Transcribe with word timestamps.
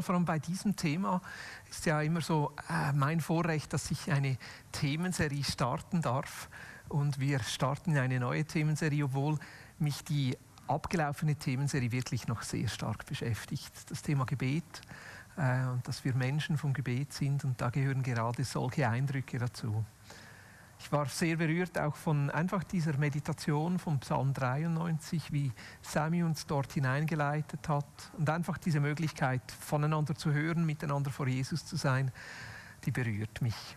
Vielmals, 0.00 0.06
vor 0.06 0.14
allem 0.14 0.24
bei 0.24 0.38
diesem 0.38 0.76
Thema 0.76 1.20
ist 1.68 1.86
ja 1.86 2.00
immer 2.00 2.20
so 2.20 2.52
äh, 2.68 2.92
mein 2.92 3.20
Vorrecht, 3.20 3.72
dass 3.72 3.90
ich 3.90 4.10
eine 4.10 4.38
Themenserie 4.72 5.44
starten 5.44 6.00
darf. 6.00 6.48
Und 6.88 7.20
wir 7.20 7.40
starten 7.40 7.96
eine 7.96 8.18
neue 8.18 8.44
Themenserie, 8.44 9.04
obwohl 9.04 9.38
mich 9.78 10.02
die 10.04 10.36
abgelaufene 10.66 11.36
Themenserie 11.36 11.92
wirklich 11.92 12.28
noch 12.28 12.42
sehr 12.42 12.68
stark 12.68 13.06
beschäftigt. 13.06 13.72
Das 13.90 14.02
Thema 14.02 14.24
Gebet 14.24 14.80
äh, 15.36 15.66
und 15.66 15.86
dass 15.86 16.04
wir 16.04 16.14
Menschen 16.14 16.56
vom 16.56 16.72
Gebet 16.72 17.12
sind 17.12 17.44
und 17.44 17.60
da 17.60 17.70
gehören 17.70 18.02
gerade 18.02 18.44
solche 18.44 18.88
Eindrücke 18.88 19.38
dazu. 19.38 19.84
Ich 20.82 20.90
war 20.90 21.04
sehr 21.06 21.36
berührt 21.36 21.78
auch 21.78 21.94
von 21.94 22.30
einfach 22.30 22.64
dieser 22.64 22.96
Meditation 22.96 23.78
vom 23.78 24.00
Psalm 24.00 24.32
93, 24.32 25.30
wie 25.30 25.52
Sami 25.82 26.22
uns 26.22 26.46
dort 26.46 26.72
hineingeleitet 26.72 27.68
hat 27.68 27.84
und 28.16 28.30
einfach 28.30 28.56
diese 28.56 28.80
Möglichkeit 28.80 29.42
voneinander 29.60 30.14
zu 30.14 30.32
hören, 30.32 30.64
miteinander 30.64 31.10
vor 31.10 31.28
Jesus 31.28 31.66
zu 31.66 31.76
sein, 31.76 32.10
die 32.86 32.92
berührt 32.92 33.42
mich. 33.42 33.76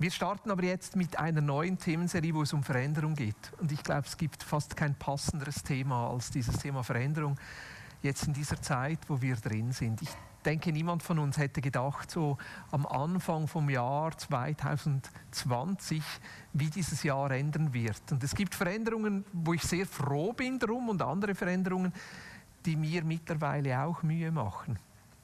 Wir 0.00 0.10
starten 0.10 0.50
aber 0.50 0.64
jetzt 0.64 0.96
mit 0.96 1.16
einer 1.16 1.40
neuen 1.40 1.78
Themenserie, 1.78 2.34
wo 2.34 2.42
es 2.42 2.52
um 2.52 2.64
Veränderung 2.64 3.14
geht. 3.14 3.52
Und 3.58 3.70
ich 3.70 3.82
glaube, 3.84 4.06
es 4.06 4.16
gibt 4.16 4.42
fast 4.42 4.76
kein 4.76 4.96
passenderes 4.96 5.62
Thema 5.62 6.10
als 6.10 6.32
dieses 6.32 6.58
Thema 6.58 6.82
Veränderung 6.82 7.38
jetzt 8.06 8.26
in 8.26 8.32
dieser 8.32 8.60
Zeit, 8.62 9.00
wo 9.08 9.20
wir 9.20 9.36
drin 9.36 9.72
sind. 9.72 10.00
Ich 10.00 10.08
denke, 10.44 10.72
niemand 10.72 11.02
von 11.02 11.18
uns 11.18 11.36
hätte 11.36 11.60
gedacht, 11.60 12.10
so 12.10 12.38
am 12.70 12.86
Anfang 12.86 13.48
vom 13.48 13.68
Jahr 13.68 14.16
2020, 14.16 16.02
wie 16.52 16.70
dieses 16.70 17.02
Jahr 17.02 17.30
ändern 17.32 17.74
wird. 17.74 18.00
Und 18.10 18.22
es 18.24 18.34
gibt 18.34 18.54
Veränderungen, 18.54 19.24
wo 19.32 19.52
ich 19.52 19.62
sehr 19.62 19.86
froh 19.86 20.32
bin 20.32 20.58
drum 20.58 20.88
und 20.88 21.02
andere 21.02 21.34
Veränderungen, 21.34 21.92
die 22.64 22.76
mir 22.76 23.04
mittlerweile 23.04 23.82
auch 23.82 24.02
Mühe 24.02 24.30
machen. 24.30 24.78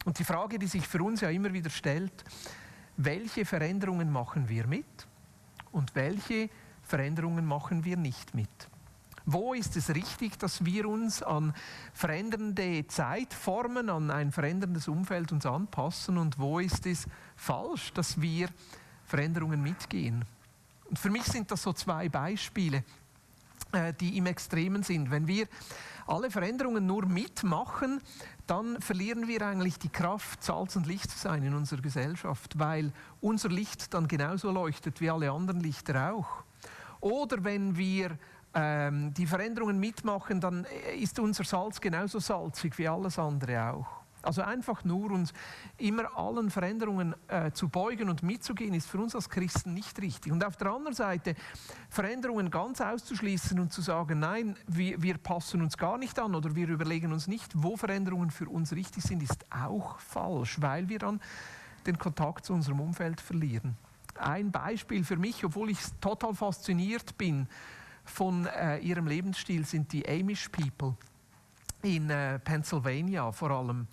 Und 0.05 0.19
die 0.19 0.25
Frage, 0.25 0.59
die 0.59 0.67
sich 0.67 0.87
für 0.87 1.03
uns 1.03 1.21
ja 1.21 1.31
immer 1.31 1.53
wieder 1.53 1.71
stellt, 1.71 2.25
welche 2.97 3.45
Veränderungen 3.45 4.11
machen 4.11 4.49
wir 4.49 4.67
mit 4.67 5.07
und 5.71 5.95
welche 5.95 6.51
Veränderungen 6.83 7.47
machen 7.47 7.85
wir 7.85 7.97
nicht 7.97 8.35
mit? 8.35 8.69
Wo 9.25 9.55
ist 9.55 9.77
es 9.77 9.91
richtig, 9.91 10.39
dass 10.39 10.65
wir 10.65 10.89
uns 10.89 11.23
an 11.23 11.55
verändernde 11.93 12.87
Zeitformen, 12.89 13.89
an 13.89 14.11
ein 14.11 14.33
veränderndes 14.33 14.89
Umfeld 14.89 15.33
uns 15.33 15.47
anpassen 15.47 16.19
und 16.19 16.39
wo 16.39 16.59
ist 16.59 16.87
es 16.87 17.07
falsch, 17.37 17.93
dass 17.93 18.21
wir 18.21 18.49
Veränderungen 19.07 19.63
mitgehen? 19.63 20.25
Und 20.91 20.99
für 20.99 21.11
mich 21.11 21.25
sind 21.25 21.51
das 21.51 21.63
so 21.63 21.73
zwei 21.73 22.09
Beispiele, 22.09 22.85
äh, 23.73 23.95
die 23.95 24.19
im 24.19 24.27
Extremen 24.27 24.83
sind. 24.83 25.11
Wenn 25.11 25.27
wir 25.27 25.47
alle 26.07 26.31
Veränderungen 26.31 26.85
nur 26.85 27.07
mitmachen, 27.07 28.01
dann 28.47 28.81
verlieren 28.81 29.29
wir 29.29 29.43
eigentlich 29.43 29.79
die 29.79 29.89
Kraft, 29.89 30.43
Salz 30.43 30.77
und 30.77 30.87
Licht 30.87 31.11
zu 31.11 31.19
sein 31.19 31.43
in 31.45 31.55
unserer 31.55 31.81
Gesellschaft, 31.81 32.59
weil 32.59 32.93
unser 33.21 33.49
Licht 33.49 33.95
dann 33.95 34.09
genauso 34.09 34.51
leuchtet 34.51 35.01
wie 35.01 35.11
alle 35.11 35.31
anderen 35.31 35.61
Lichter 35.61 36.13
auch. 36.13 36.45
Oder 37.01 37.45
wenn 37.45 37.77
wir 37.77 38.19
ähm, 38.55 39.15
die 39.15 39.27
Veränderungen 39.27 39.79
mitmachen, 39.79 40.41
dann 40.41 40.67
ist 40.99 41.19
unser 41.19 41.45
Salz 41.45 41.81
genauso 41.81 42.19
salzig 42.19 42.79
wie 42.79 42.89
alles 42.89 43.19
andere 43.19 43.73
auch. 43.73 44.03
Also 44.23 44.43
einfach 44.43 44.85
nur 44.85 45.11
uns 45.11 45.33
immer 45.79 46.17
allen 46.17 46.51
Veränderungen 46.51 47.15
äh, 47.27 47.51
zu 47.51 47.69
beugen 47.69 48.09
und 48.09 48.23
mitzugehen, 48.23 48.73
ist 48.73 48.87
für 48.87 48.99
uns 48.99 49.17
als 49.17 49.29
Christen 49.29 49.75
nicht 49.75 50.01
richtig. 50.01 50.33
Und 50.33 50.45
auf 50.45 50.57
der 50.57 50.69
anderen 50.69 50.95
Seite 50.95 51.35
Veränderungen 51.89 52.51
ganz 52.51 52.81
auszuschließen 52.81 53.59
und 53.59 53.73
zu 53.73 53.83
sagen, 53.83 54.21
nein, 54.21 54.57
wir, 54.69 55.03
wir 55.03 55.19
passen 55.19 55.61
uns 55.61 55.77
gar 55.77 55.99
nicht 55.99 56.19
an 56.21 56.37
oder 56.37 56.55
wir 56.55 56.69
überlegen 56.69 57.13
uns 57.13 57.27
nicht, 57.27 57.51
wo 57.57 57.77
Veränderungen 57.77 58.31
für 58.31 58.49
uns 58.49 58.73
richtig 58.73 59.03
sind, 59.03 59.23
ist 59.23 59.45
auch 59.51 59.99
falsch, 59.99 60.61
weil 60.61 60.89
wir 60.89 61.01
dann 61.01 61.21
den 61.87 61.99
Kontakt 61.99 62.45
zu 62.45 62.53
unserem 62.53 62.81
Umfeld 62.81 63.21
verlieren. 63.21 63.77
Ein 64.17 64.53
Beispiel 64.53 65.05
für 65.05 65.17
mich, 65.17 65.45
obwohl 65.45 65.71
ich 65.71 65.79
total 66.01 66.35
fasziniert 66.35 67.19
bin, 67.19 67.49
von 68.05 68.47
äh, 68.47 68.79
ihrem 68.79 69.07
Lebensstil 69.07 69.65
sind 69.65 69.93
die 69.93 70.09
Amish 70.09 70.49
People 70.49 70.97
in 71.83 72.11
äh, 72.11 72.39
Pennsylvania 72.39 73.33
vor 73.33 73.51
allem. 73.51 73.87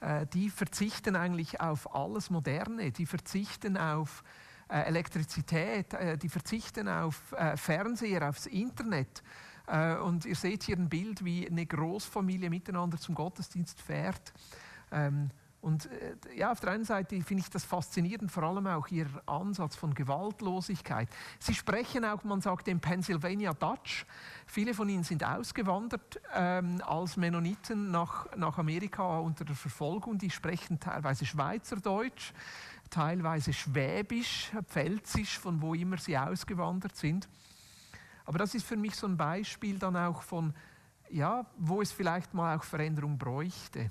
Äh, 0.00 0.26
die 0.26 0.50
verzichten 0.50 1.16
eigentlich 1.16 1.60
auf 1.60 1.94
alles 1.94 2.30
Moderne, 2.30 2.92
die 2.92 3.06
verzichten 3.06 3.76
auf 3.76 4.22
äh, 4.68 4.80
Elektrizität, 4.80 5.94
äh, 5.94 6.18
die 6.18 6.28
verzichten 6.28 6.88
auf 6.88 7.32
äh, 7.32 7.56
Fernseher, 7.56 8.28
aufs 8.28 8.46
Internet. 8.46 9.22
und 10.04 10.24
ihr 10.24 10.36
seht 10.36 10.62
hier 10.62 10.76
ein 10.76 10.88
Bild, 10.88 11.24
wie 11.24 11.44
eine 11.48 11.66
Großfamilie 11.66 12.50
miteinander 12.50 12.98
zum 12.98 13.16
Gottesdienst 13.16 13.80
fährt. 13.80 14.32
Ähm, 14.92 15.30
und 15.66 15.86
äh, 15.86 16.14
ja, 16.36 16.52
auf 16.52 16.60
der 16.60 16.70
einen 16.70 16.84
Seite 16.84 17.20
finde 17.22 17.42
ich 17.42 17.50
das 17.50 17.64
faszinierend, 17.64 18.30
vor 18.30 18.44
allem 18.44 18.68
auch 18.68 18.86
ihr 18.86 19.08
Ansatz 19.26 19.74
von 19.74 19.94
Gewaltlosigkeit. 19.94 21.08
Sie 21.40 21.54
sprechen 21.54 22.04
auch, 22.04 22.22
man 22.22 22.40
sagt 22.40 22.68
im 22.68 22.78
Pennsylvania 22.78 23.52
Dutch. 23.52 24.06
Viele 24.46 24.74
von 24.74 24.88
ihnen 24.88 25.02
sind 25.02 25.24
ausgewandert 25.24 26.20
ähm, 26.32 26.80
als 26.86 27.16
Mennoniten 27.16 27.90
nach, 27.90 28.28
nach 28.36 28.58
Amerika 28.58 29.18
unter 29.18 29.44
der 29.44 29.56
Verfolgung. 29.56 30.18
Die 30.18 30.30
sprechen 30.30 30.78
teilweise 30.78 31.26
Schweizerdeutsch, 31.26 32.32
teilweise 32.88 33.52
Schwäbisch, 33.52 34.52
Pfälzisch, 34.68 35.36
von 35.36 35.60
wo 35.60 35.74
immer 35.74 35.98
sie 35.98 36.16
ausgewandert 36.16 36.94
sind. 36.94 37.28
Aber 38.24 38.38
das 38.38 38.54
ist 38.54 38.66
für 38.66 38.76
mich 38.76 38.94
so 38.94 39.08
ein 39.08 39.16
Beispiel 39.16 39.80
dann 39.80 39.96
auch 39.96 40.22
von, 40.22 40.54
ja, 41.10 41.44
wo 41.58 41.82
es 41.82 41.90
vielleicht 41.90 42.34
mal 42.34 42.56
auch 42.56 42.62
Veränderung 42.62 43.18
bräuchte 43.18 43.90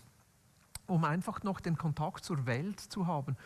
um 0.87 1.03
einfach 1.03 1.43
noch 1.43 1.59
den 1.59 1.77
Kontakt 1.77 2.23
zur 2.23 2.45
Welt 2.45 2.79
zu 2.79 3.07
haben. 3.07 3.37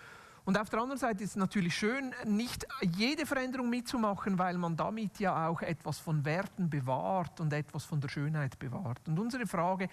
Und 0.45 0.57
auf 0.57 0.69
der 0.69 0.79
anderen 0.79 0.97
Seite 0.97 1.23
ist 1.23 1.31
es 1.31 1.35
natürlich 1.35 1.75
schön, 1.75 2.13
nicht 2.25 2.65
jede 2.81 3.25
Veränderung 3.25 3.69
mitzumachen, 3.69 4.39
weil 4.39 4.57
man 4.57 4.75
damit 4.75 5.19
ja 5.19 5.47
auch 5.47 5.61
etwas 5.61 5.99
von 5.99 6.25
Werten 6.25 6.69
bewahrt 6.69 7.39
und 7.39 7.53
etwas 7.53 7.85
von 7.85 8.01
der 8.01 8.09
Schönheit 8.09 8.57
bewahrt. 8.57 9.07
Und 9.07 9.19
unsere 9.19 9.45
Frage 9.45 9.89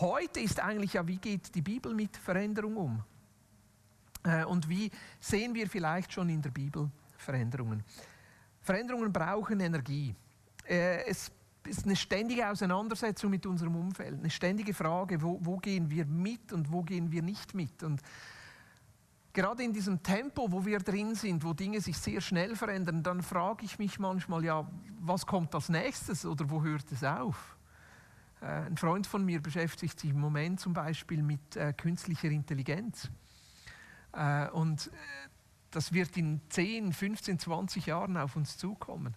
heute 0.00 0.40
ist 0.40 0.58
eigentlich 0.58 0.94
ja, 0.94 1.06
wie 1.06 1.18
geht 1.18 1.54
die 1.54 1.62
Bibel 1.62 1.94
mit 1.94 2.16
Veränderung 2.16 2.76
um? 2.76 3.04
Äh, 4.24 4.44
und 4.44 4.68
wie 4.68 4.90
sehen 5.20 5.54
wir 5.54 5.68
vielleicht 5.68 6.12
schon 6.12 6.28
in 6.28 6.42
der 6.42 6.50
Bibel 6.50 6.90
Veränderungen? 7.16 7.84
Veränderungen 8.62 9.12
brauchen 9.12 9.60
Energie. 9.60 10.14
Äh, 10.68 11.04
es 11.04 11.30
ist 11.66 11.84
eine 11.84 11.96
ständige 11.96 12.48
Auseinandersetzung 12.48 13.30
mit 13.30 13.46
unserem 13.46 13.76
Umfeld, 13.76 14.18
eine 14.18 14.30
ständige 14.30 14.74
Frage, 14.74 15.20
wo, 15.22 15.38
wo 15.42 15.58
gehen 15.58 15.90
wir 15.90 16.06
mit 16.06 16.52
und 16.52 16.70
wo 16.72 16.82
gehen 16.82 17.10
wir 17.12 17.22
nicht 17.22 17.54
mit. 17.54 17.82
Und 17.82 18.00
gerade 19.32 19.62
in 19.62 19.72
diesem 19.72 20.02
Tempo, 20.02 20.50
wo 20.50 20.64
wir 20.64 20.78
drin 20.78 21.14
sind, 21.14 21.44
wo 21.44 21.52
Dinge 21.52 21.80
sich 21.80 21.98
sehr 21.98 22.20
schnell 22.20 22.56
verändern, 22.56 23.02
dann 23.02 23.22
frage 23.22 23.64
ich 23.64 23.78
mich 23.78 23.98
manchmal, 23.98 24.44
ja, 24.44 24.66
was 25.00 25.26
kommt 25.26 25.54
als 25.54 25.68
nächstes 25.68 26.24
oder 26.24 26.48
wo 26.50 26.62
hört 26.62 26.90
es 26.92 27.04
auf? 27.04 27.56
Äh, 28.40 28.46
ein 28.46 28.76
Freund 28.76 29.06
von 29.06 29.24
mir 29.24 29.40
beschäftigt 29.40 30.00
sich 30.00 30.10
im 30.10 30.20
Moment 30.20 30.60
zum 30.60 30.72
Beispiel 30.72 31.22
mit 31.22 31.56
äh, 31.56 31.72
künstlicher 31.72 32.28
Intelligenz. 32.28 33.10
Äh, 34.12 34.48
und 34.50 34.86
äh, 34.86 34.90
das 35.70 35.92
wird 35.92 36.16
in 36.16 36.40
10, 36.48 36.92
15, 36.92 37.38
20 37.38 37.86
Jahren 37.86 38.16
auf 38.16 38.34
uns 38.34 38.56
zukommen 38.56 39.14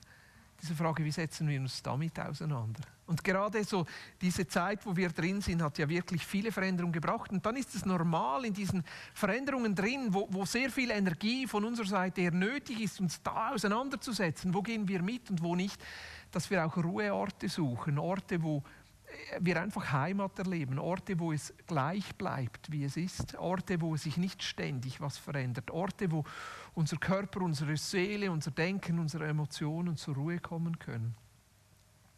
diese 0.64 0.76
Frage, 0.76 1.04
wie 1.04 1.12
setzen 1.12 1.46
wir 1.48 1.60
uns 1.60 1.84
damit 1.84 2.18
auseinander? 2.18 2.80
Und 3.06 3.22
gerade 3.22 3.62
so 3.66 3.86
diese 4.22 4.48
Zeit, 4.48 4.86
wo 4.86 4.96
wir 4.96 5.10
drin 5.10 5.42
sind, 5.42 5.62
hat 5.62 5.78
ja 5.78 5.90
wirklich 5.90 6.26
viele 6.26 6.54
Veränderungen 6.54 6.94
gebracht. 6.94 7.32
Und 7.32 7.46
dann 7.46 7.58
ist 7.58 7.76
es 7.76 7.86
normal 7.86 8.46
in 8.46 8.54
diesen 8.54 8.82
Veränderungen 9.14 9.76
drin, 9.76 10.08
wo, 10.14 10.26
wo 10.32 10.46
sehr 10.46 10.70
viel 10.70 10.90
Energie 10.90 11.46
von 11.48 11.66
unserer 11.66 11.88
Seite 11.88 12.22
her 12.22 12.32
nötig 12.32 12.80
ist, 12.80 13.02
uns 13.02 13.22
da 13.22 13.50
auseinanderzusetzen. 13.50 14.54
Wo 14.54 14.62
gehen 14.62 14.88
wir 14.88 15.02
mit 15.02 15.30
und 15.30 15.44
wo 15.44 15.54
nicht, 15.54 15.84
dass 16.32 16.50
wir 16.50 16.66
auch 16.66 16.78
Ruheorte 16.78 17.50
suchen, 17.50 18.00
Orte, 18.00 18.42
wo 18.42 18.64
wir 19.40 19.62
einfach 19.62 19.92
Heimat 19.92 20.38
erleben, 20.40 20.80
Orte, 20.80 21.20
wo 21.20 21.32
es 21.32 21.54
gleich 21.68 22.16
bleibt, 22.16 22.72
wie 22.72 22.84
es 22.84 22.98
ist, 22.98 23.36
Orte, 23.36 23.82
wo 23.82 23.96
sich 23.96 24.18
nicht 24.18 24.44
ständig 24.44 25.02
was 25.02 25.18
verändert, 25.18 25.72
Orte, 25.72 26.12
wo 26.12 26.24
unser 26.74 26.98
Körper, 26.98 27.42
unsere 27.42 27.78
Seele, 27.78 28.32
unser 28.32 28.52
Denken, 28.52 29.00
unsere 29.00 29.28
Emotionen 29.28 29.98
zur 29.98 30.16
Ruhe 30.16 30.40
kommen 30.40 30.80
können. 30.80 31.16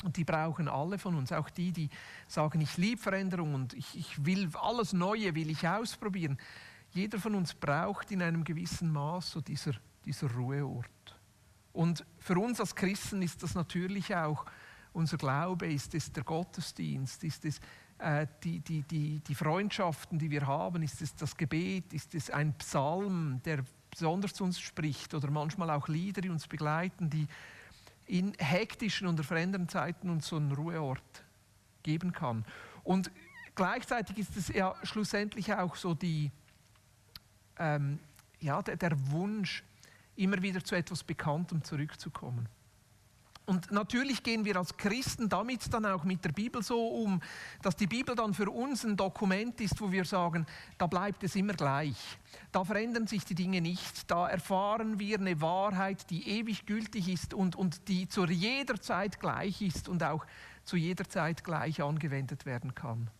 Und 0.03 0.17
die 0.17 0.23
brauchen 0.23 0.67
alle 0.67 0.97
von 0.97 1.15
uns, 1.15 1.31
auch 1.31 1.49
die, 1.49 1.71
die 1.71 1.89
sagen, 2.27 2.61
ich 2.61 2.77
liebe 2.77 3.01
Veränderung 3.01 3.53
und 3.53 3.73
ich, 3.73 3.97
ich 3.97 4.25
will 4.25 4.49
alles 4.53 4.93
Neue, 4.93 5.33
will 5.35 5.49
ich 5.49 5.67
ausprobieren. 5.67 6.37
Jeder 6.91 7.19
von 7.19 7.35
uns 7.35 7.53
braucht 7.53 8.11
in 8.11 8.21
einem 8.21 8.43
gewissen 8.43 8.91
Maß 8.91 9.31
so 9.31 9.41
dieser, 9.41 9.73
dieser 10.05 10.31
Ruheort. 10.31 10.85
Und 11.73 12.05
für 12.19 12.37
uns 12.37 12.59
als 12.59 12.75
Christen 12.75 13.21
ist 13.21 13.41
das 13.43 13.55
natürlich 13.55 14.15
auch 14.15 14.45
unser 14.95 15.17
Glaube, 15.17 15.67
ist 15.67 15.93
es 15.93 16.11
der 16.11 16.23
Gottesdienst, 16.23 17.23
ist 17.23 17.45
es 17.45 17.59
äh, 17.99 18.27
die, 18.43 18.59
die, 18.59 18.81
die, 18.83 19.19
die 19.19 19.35
Freundschaften, 19.35 20.17
die 20.17 20.31
wir 20.31 20.47
haben, 20.47 20.83
ist 20.83 21.01
es 21.01 21.15
das 21.15 21.35
Gebet, 21.35 21.93
ist 21.93 22.15
es 22.15 22.29
ein 22.29 22.53
Psalm, 22.57 23.41
der 23.45 23.63
besonders 23.91 24.33
zu 24.33 24.43
uns 24.43 24.59
spricht 24.59 25.13
oder 25.13 25.29
manchmal 25.31 25.69
auch 25.69 25.87
Lieder, 25.87 26.21
die 26.21 26.29
uns 26.29 26.47
begleiten, 26.47 27.09
die 27.09 27.27
in 28.07 28.33
hektischen 28.37 29.07
und 29.07 29.23
verändernden 29.25 29.69
Zeiten 29.69 30.09
uns 30.09 30.27
so 30.27 30.35
einen 30.35 30.51
Ruheort 30.51 31.23
geben 31.83 32.11
kann. 32.11 32.45
Und 32.83 33.11
gleichzeitig 33.55 34.17
ist 34.17 34.35
es 34.37 34.49
ja 34.49 34.75
schlussendlich 34.83 35.53
auch 35.53 35.75
so 35.75 35.93
die, 35.93 36.31
ähm, 37.57 37.99
ja, 38.39 38.61
der, 38.61 38.75
der 38.75 39.11
Wunsch, 39.11 39.63
immer 40.17 40.41
wieder 40.41 40.63
zu 40.63 40.75
etwas 40.75 41.03
Bekanntem 41.03 41.63
zurückzukommen. 41.63 42.47
Und 43.45 43.71
natürlich 43.71 44.23
gehen 44.23 44.43
wir 44.43 44.55
als 44.55 44.75
Christen 44.75 45.29
damit 45.29 45.71
dann 45.71 45.85
auch 45.85 46.03
mit 46.03 46.25
der 46.25 46.31
Bibel 46.31 46.63
so 46.63 46.87
um, 46.87 47.21
dass 47.61 47.75
die 47.75 47.85
Bibel 47.85 48.15
dann 48.15 48.33
für 48.33 48.49
uns 48.49 48.83
ein 48.83 48.97
Dokument 48.97 49.61
ist, 49.61 49.79
wo 49.79 49.91
wir 49.91 50.03
sagen, 50.05 50.47
da 50.79 50.87
bleibt 50.87 51.23
es 51.23 51.35
immer 51.35 51.53
gleich. 51.53 51.95
Da 52.51 52.63
verändern 52.63 53.05
sich 53.05 53.23
die 53.23 53.35
Dinge 53.35 53.61
nicht. 53.61 54.09
Da 54.09 54.27
erfahren 54.27 54.97
wir 54.97 55.19
eine 55.19 55.41
Wahrheit, 55.41 56.09
die 56.09 56.27
ewig 56.27 56.65
gültig 56.65 57.07
ist 57.07 57.35
und, 57.35 57.55
und 57.55 57.87
die 57.87 58.07
zu 58.07 58.25
jeder 58.25 58.81
Zeit 58.81 59.19
gleich 59.19 59.61
ist 59.61 59.89
und 59.89 60.01
auch 60.01 60.25
zu 60.63 60.75
jeder 60.75 61.07
Zeit 61.07 61.43
gleich 61.43 61.83
angewendet 61.83 62.47
werden 62.47 62.73
kann. 62.73 63.11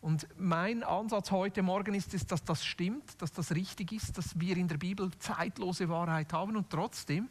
Und 0.00 0.28
mein 0.38 0.82
Ansatz 0.82 1.30
heute 1.30 1.62
Morgen 1.62 1.94
ist 1.94 2.14
es, 2.14 2.26
dass 2.26 2.44
das 2.44 2.64
stimmt, 2.64 3.20
dass 3.20 3.32
das 3.32 3.50
richtig 3.52 3.92
ist, 3.92 4.16
dass 4.16 4.38
wir 4.38 4.56
in 4.56 4.68
der 4.68 4.78
Bibel 4.78 5.10
zeitlose 5.18 5.88
Wahrheit 5.88 6.32
haben 6.32 6.56
und 6.56 6.70
trotzdem 6.70 7.28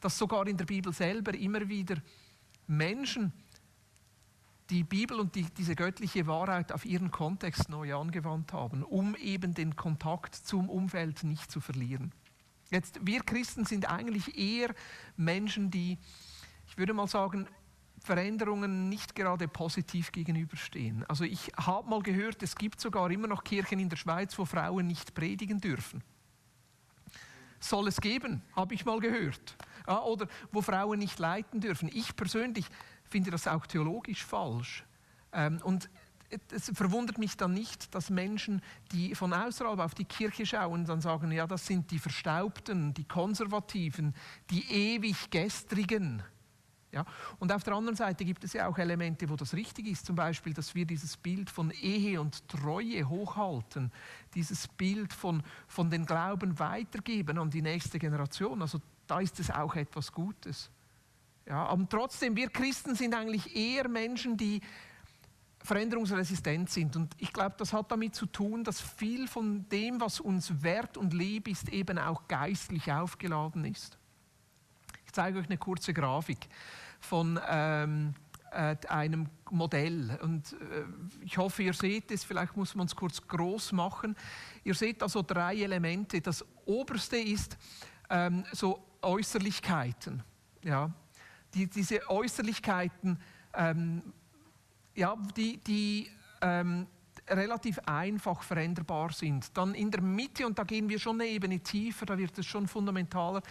dass 0.00 0.16
sogar 0.18 0.46
in 0.46 0.56
der 0.56 0.64
Bibel 0.64 0.92
selber 0.92 1.34
immer 1.34 1.68
wieder 1.68 1.96
Menschen 2.66 3.32
die 4.70 4.84
Bibel 4.84 5.18
und 5.18 5.34
die, 5.34 5.42
diese 5.58 5.74
göttliche 5.74 6.26
Wahrheit 6.26 6.72
auf 6.72 6.84
ihren 6.84 7.10
Kontext 7.10 7.68
neu 7.68 7.94
angewandt 7.94 8.52
haben, 8.52 8.84
um 8.84 9.16
eben 9.16 9.52
den 9.52 9.74
Kontakt 9.74 10.34
zum 10.34 10.68
Umfeld 10.68 11.24
nicht 11.24 11.50
zu 11.50 11.60
verlieren. 11.60 12.12
Jetzt, 12.70 13.04
wir 13.04 13.20
Christen 13.20 13.64
sind 13.64 13.90
eigentlich 13.90 14.38
eher 14.38 14.72
Menschen, 15.16 15.72
die, 15.72 15.98
ich 16.68 16.78
würde 16.78 16.94
mal 16.94 17.08
sagen, 17.08 17.48
Veränderungen 17.98 18.88
nicht 18.88 19.16
gerade 19.16 19.48
positiv 19.48 20.12
gegenüberstehen. 20.12 21.04
Also 21.08 21.24
ich 21.24 21.52
habe 21.56 21.90
mal 21.90 22.00
gehört, 22.00 22.42
es 22.42 22.54
gibt 22.54 22.80
sogar 22.80 23.10
immer 23.10 23.26
noch 23.26 23.42
Kirchen 23.42 23.80
in 23.80 23.88
der 23.88 23.96
Schweiz, 23.96 24.38
wo 24.38 24.44
Frauen 24.44 24.86
nicht 24.86 25.14
predigen 25.14 25.60
dürfen. 25.60 26.02
Soll 27.58 27.88
es 27.88 28.00
geben, 28.00 28.40
habe 28.54 28.72
ich 28.72 28.86
mal 28.86 29.00
gehört 29.00 29.56
ja, 29.86 30.02
oder 30.02 30.26
wo 30.52 30.62
Frauen 30.62 30.98
nicht 30.98 31.18
leiten 31.18 31.60
dürfen. 31.60 31.90
Ich 31.92 32.16
persönlich 32.16 32.66
finde 33.04 33.30
das 33.30 33.46
auch 33.46 33.66
theologisch 33.66 34.24
falsch. 34.24 34.84
Ähm, 35.32 35.60
und 35.62 35.90
es 36.50 36.70
verwundert 36.74 37.18
mich 37.18 37.36
dann 37.36 37.54
nicht, 37.54 37.94
dass 37.94 38.08
Menschen, 38.08 38.62
die 38.92 39.14
von 39.14 39.32
außerhalb 39.32 39.80
auf 39.80 39.94
die 39.94 40.04
Kirche 40.04 40.46
schauen, 40.46 40.84
dann 40.84 41.00
sagen, 41.00 41.32
ja, 41.32 41.46
das 41.46 41.66
sind 41.66 41.90
die 41.90 41.98
Verstaubten, 41.98 42.94
die 42.94 43.04
Konservativen, 43.04 44.14
die 44.50 44.64
ewig 44.70 45.30
Gestrigen. 45.30 46.22
Ja? 46.92 47.04
Und 47.38 47.52
auf 47.52 47.62
der 47.62 47.74
anderen 47.74 47.96
Seite 47.96 48.24
gibt 48.24 48.44
es 48.44 48.52
ja 48.52 48.68
auch 48.68 48.78
Elemente, 48.78 49.28
wo 49.28 49.36
das 49.36 49.54
richtig 49.54 49.86
ist, 49.88 50.06
zum 50.06 50.16
Beispiel, 50.16 50.52
dass 50.52 50.74
wir 50.74 50.84
dieses 50.84 51.16
Bild 51.16 51.50
von 51.50 51.70
Ehe 51.70 52.20
und 52.20 52.46
Treue 52.48 53.08
hochhalten, 53.08 53.92
dieses 54.34 54.68
Bild 54.68 55.12
von, 55.12 55.42
von 55.66 55.90
den 55.90 56.06
Glauben 56.06 56.58
weitergeben 56.58 57.38
an 57.38 57.50
die 57.50 57.62
nächste 57.62 57.98
Generation. 57.98 58.62
Also 58.62 58.80
da 59.10 59.20
ist 59.20 59.40
es 59.40 59.50
auch 59.50 59.74
etwas 59.74 60.12
Gutes. 60.12 60.70
Ja, 61.46 61.66
aber 61.66 61.88
trotzdem, 61.88 62.36
wir 62.36 62.48
Christen 62.48 62.94
sind 62.94 63.14
eigentlich 63.14 63.56
eher 63.56 63.88
Menschen, 63.88 64.36
die 64.36 64.60
veränderungsresistent 65.62 66.70
sind. 66.70 66.96
Und 66.96 67.14
ich 67.18 67.32
glaube, 67.32 67.56
das 67.58 67.72
hat 67.72 67.90
damit 67.90 68.14
zu 68.14 68.26
tun, 68.26 68.62
dass 68.62 68.80
viel 68.80 69.26
von 69.26 69.68
dem, 69.68 70.00
was 70.00 70.20
uns 70.20 70.62
wert 70.62 70.96
und 70.96 71.12
lieb 71.12 71.48
ist, 71.48 71.68
eben 71.70 71.98
auch 71.98 72.28
geistlich 72.28 72.90
aufgeladen 72.90 73.64
ist. 73.64 73.98
Ich 75.04 75.12
zeige 75.12 75.40
euch 75.40 75.46
eine 75.46 75.58
kurze 75.58 75.92
Grafik 75.92 76.48
von 77.00 77.38
ähm, 77.48 78.14
äh, 78.52 78.76
einem 78.88 79.28
Modell. 79.50 80.18
Und 80.22 80.52
äh, 80.52 80.84
ich 81.24 81.36
hoffe, 81.36 81.64
ihr 81.64 81.74
seht 81.74 82.10
es, 82.10 82.22
vielleicht 82.22 82.56
muss 82.56 82.74
man 82.74 82.86
es 82.86 82.94
kurz 82.94 83.26
groß 83.26 83.72
machen. 83.72 84.16
Ihr 84.62 84.74
seht 84.74 85.02
also 85.02 85.22
drei 85.22 85.56
Elemente. 85.56 86.20
Das 86.20 86.44
oberste 86.64 87.16
ist 87.16 87.58
ähm, 88.08 88.44
so 88.52 88.89
Äußerlichkeiten. 89.02 90.22
Ja? 90.62 90.90
Die, 91.54 91.66
diese 91.66 92.08
Äußerlichkeiten, 92.08 93.18
ähm, 93.54 94.02
ja, 94.94 95.16
die, 95.36 95.58
die 95.58 96.10
ähm, 96.40 96.86
relativ 97.28 97.78
einfach 97.80 98.42
veränderbar 98.42 99.12
sind. 99.12 99.56
Dann 99.56 99.74
in 99.74 99.90
der 99.90 100.00
Mitte, 100.00 100.46
und 100.46 100.58
da 100.58 100.64
gehen 100.64 100.88
wir 100.88 100.98
schon 100.98 101.20
eine 101.20 101.30
Ebene 101.30 101.60
tiefer, 101.60 102.06
da 102.06 102.18
wird 102.18 102.36
es 102.38 102.46
schon 102.46 102.66
fundamentaler, 102.66 103.42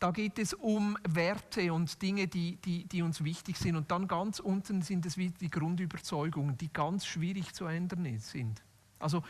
da 0.00 0.10
geht 0.10 0.38
es 0.38 0.52
um 0.52 0.98
Werte 1.08 1.72
und 1.72 2.02
Dinge, 2.02 2.26
die, 2.26 2.56
die, 2.56 2.84
die 2.84 3.02
uns 3.02 3.22
wichtig 3.24 3.56
sind. 3.56 3.76
Und 3.76 3.90
dann 3.90 4.08
ganz 4.08 4.40
unten 4.40 4.82
sind 4.82 5.06
es 5.06 5.14
die 5.14 5.50
Grundüberzeugungen, 5.50 6.58
die 6.58 6.72
ganz 6.72 7.06
schwierig 7.06 7.54
zu 7.54 7.66
ändern 7.66 8.18
sind. 8.18 8.62
Also 8.98 9.22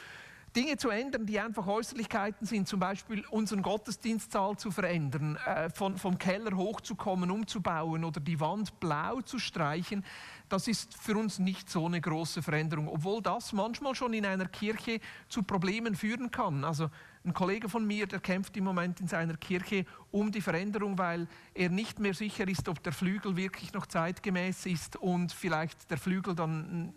Dinge 0.54 0.76
zu 0.76 0.88
ändern, 0.90 1.26
die 1.26 1.40
einfach 1.40 1.66
Äußerlichkeiten 1.66 2.46
sind, 2.46 2.68
zum 2.68 2.78
Beispiel 2.78 3.24
unseren 3.30 3.62
Gottesdienstsaal 3.62 4.56
zu 4.56 4.70
verändern, 4.70 5.36
äh, 5.46 5.68
von, 5.70 5.96
vom 5.96 6.18
Keller 6.18 6.56
hochzukommen, 6.56 7.30
umzubauen 7.30 8.04
oder 8.04 8.20
die 8.20 8.38
Wand 8.38 8.78
blau 8.78 9.20
zu 9.20 9.38
streichen, 9.38 10.04
das 10.48 10.68
ist 10.68 10.94
für 10.94 11.16
uns 11.16 11.38
nicht 11.38 11.68
so 11.68 11.86
eine 11.86 12.00
große 12.00 12.42
Veränderung, 12.42 12.88
obwohl 12.88 13.22
das 13.22 13.52
manchmal 13.52 13.94
schon 13.94 14.12
in 14.12 14.26
einer 14.26 14.46
Kirche 14.46 15.00
zu 15.28 15.42
Problemen 15.42 15.96
führen 15.96 16.30
kann. 16.30 16.64
Also 16.64 16.90
ein 17.24 17.32
Kollege 17.32 17.68
von 17.68 17.86
mir, 17.86 18.06
der 18.06 18.20
kämpft 18.20 18.56
im 18.56 18.64
Moment 18.64 19.00
in 19.00 19.08
seiner 19.08 19.36
Kirche 19.36 19.86
um 20.10 20.30
die 20.30 20.42
Veränderung, 20.42 20.98
weil 20.98 21.26
er 21.54 21.70
nicht 21.70 21.98
mehr 21.98 22.14
sicher 22.14 22.46
ist, 22.46 22.68
ob 22.68 22.82
der 22.82 22.92
Flügel 22.92 23.36
wirklich 23.36 23.72
noch 23.72 23.86
zeitgemäß 23.86 24.66
ist 24.66 24.96
und 24.96 25.32
vielleicht 25.32 25.90
der 25.90 25.98
Flügel 25.98 26.34
dann 26.34 26.92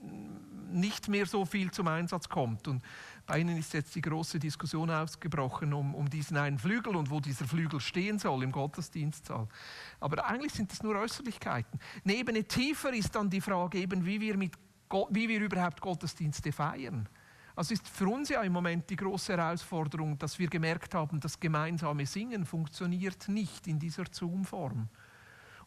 nicht 0.71 1.07
mehr 1.07 1.25
so 1.25 1.45
viel 1.45 1.71
zum 1.71 1.87
Einsatz 1.87 2.29
kommt. 2.29 2.67
Und 2.67 2.83
bei 3.25 3.39
Ihnen 3.39 3.57
ist 3.57 3.73
jetzt 3.73 3.95
die 3.95 4.01
große 4.01 4.39
Diskussion 4.39 4.89
ausgebrochen 4.89 5.73
um, 5.73 5.95
um 5.95 6.09
diesen 6.09 6.37
einen 6.37 6.59
Flügel 6.59 6.95
und 6.95 7.09
wo 7.09 7.19
dieser 7.19 7.45
Flügel 7.45 7.79
stehen 7.79 8.19
soll 8.19 8.43
im 8.43 8.51
Gottesdienstsaal. 8.51 9.47
Aber 9.99 10.25
eigentlich 10.25 10.53
sind 10.53 10.71
das 10.71 10.83
nur 10.83 10.95
Äußerlichkeiten. 10.95 11.79
Eine 12.03 12.15
Ebene 12.15 12.43
tiefer 12.43 12.93
ist 12.93 13.15
dann 13.15 13.29
die 13.29 13.41
Frage, 13.41 13.79
eben, 13.79 14.05
wie, 14.05 14.21
wir 14.21 14.37
mit 14.37 14.53
Gott, 14.89 15.09
wie 15.11 15.27
wir 15.27 15.41
überhaupt 15.41 15.81
Gottesdienste 15.81 16.51
feiern. 16.51 17.09
Also 17.55 17.73
ist 17.73 17.87
für 17.87 18.07
uns 18.07 18.29
ja 18.29 18.43
im 18.43 18.53
Moment 18.53 18.87
die 18.89 18.95
große 18.95 19.35
Herausforderung, 19.35 20.17
dass 20.19 20.37
wir 20.37 20.47
gemerkt 20.47 20.93
haben, 20.93 21.19
das 21.19 21.39
gemeinsame 21.39 22.05
Singen 22.05 22.45
funktioniert 22.45 23.27
nicht 23.29 23.65
in 23.67 23.79
dieser 23.79 24.03
Zoom-Form. 24.11 24.89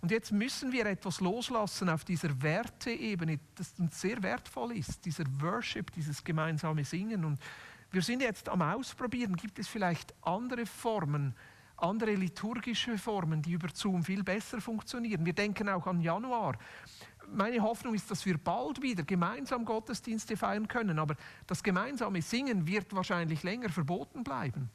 Und 0.00 0.10
jetzt 0.10 0.32
müssen 0.32 0.72
wir 0.72 0.86
etwas 0.86 1.20
loslassen 1.20 1.88
auf 1.88 2.04
dieser 2.04 2.40
Werteebene, 2.42 3.38
das 3.54 3.74
uns 3.78 4.00
sehr 4.00 4.22
wertvoll 4.22 4.76
ist, 4.76 5.04
dieser 5.04 5.24
Worship, 5.40 5.90
dieses 5.92 6.24
gemeinsame 6.24 6.84
Singen. 6.84 7.24
Und 7.24 7.38
wir 7.90 8.02
sind 8.02 8.22
jetzt 8.22 8.48
am 8.48 8.62
Ausprobieren, 8.62 9.36
gibt 9.36 9.58
es 9.58 9.68
vielleicht 9.68 10.14
andere 10.22 10.64
Formen, 10.64 11.34
andere 11.76 12.14
liturgische 12.14 12.96
Formen, 12.96 13.42
die 13.42 13.52
über 13.52 13.68
Zoom 13.72 14.02
viel 14.02 14.22
besser 14.22 14.60
funktionieren. 14.60 15.24
Wir 15.26 15.34
denken 15.34 15.68
auch 15.68 15.86
an 15.86 16.00
Januar 16.00 16.56
meine 17.32 17.60
Hoffnung 17.62 17.94
ist, 17.94 18.10
dass 18.10 18.24
wir 18.26 18.38
bald 18.38 18.82
wieder 18.82 19.02
gemeinsam 19.02 19.64
Gottesdienste 19.64 20.36
feiern 20.36 20.68
können, 20.68 20.98
aber 20.98 21.16
das 21.46 21.62
gemeinsame 21.62 22.22
Singen 22.22 22.66
wird 22.66 22.94
wahrscheinlich 22.94 23.42
länger 23.42 23.68
verboten 23.68 24.24
bleiben. 24.24 24.70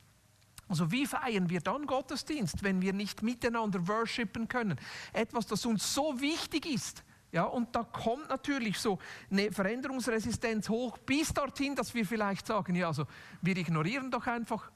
Also 0.67 0.91
wie 0.91 1.05
feiern 1.05 1.49
wir 1.49 1.61
dann 1.61 1.85
Gottesdienst, 1.85 2.63
wenn 2.63 2.81
wir 2.81 2.93
nicht 2.93 3.21
miteinander 3.21 3.87
worshipen 3.87 4.47
können? 4.47 4.79
Etwas, 5.13 5.45
das 5.45 5.65
uns 5.65 5.93
so 5.93 6.19
wichtig 6.19 6.65
ist. 6.65 7.03
Ja, 7.31 7.43
und 7.43 7.75
da 7.75 7.83
kommt 7.83 8.29
natürlich 8.29 8.79
so 8.79 8.97
eine 9.29 9.51
Veränderungsresistenz 9.51 10.69
hoch 10.69 10.97
bis 10.99 11.33
dorthin, 11.33 11.75
dass 11.75 11.93
wir 11.93 12.05
vielleicht 12.05 12.47
sagen, 12.47 12.75
ja, 12.75 12.87
also 12.87 13.05
wir 13.41 13.57
ignorieren 13.57 14.09
doch 14.09 14.25
einfach, 14.25 14.71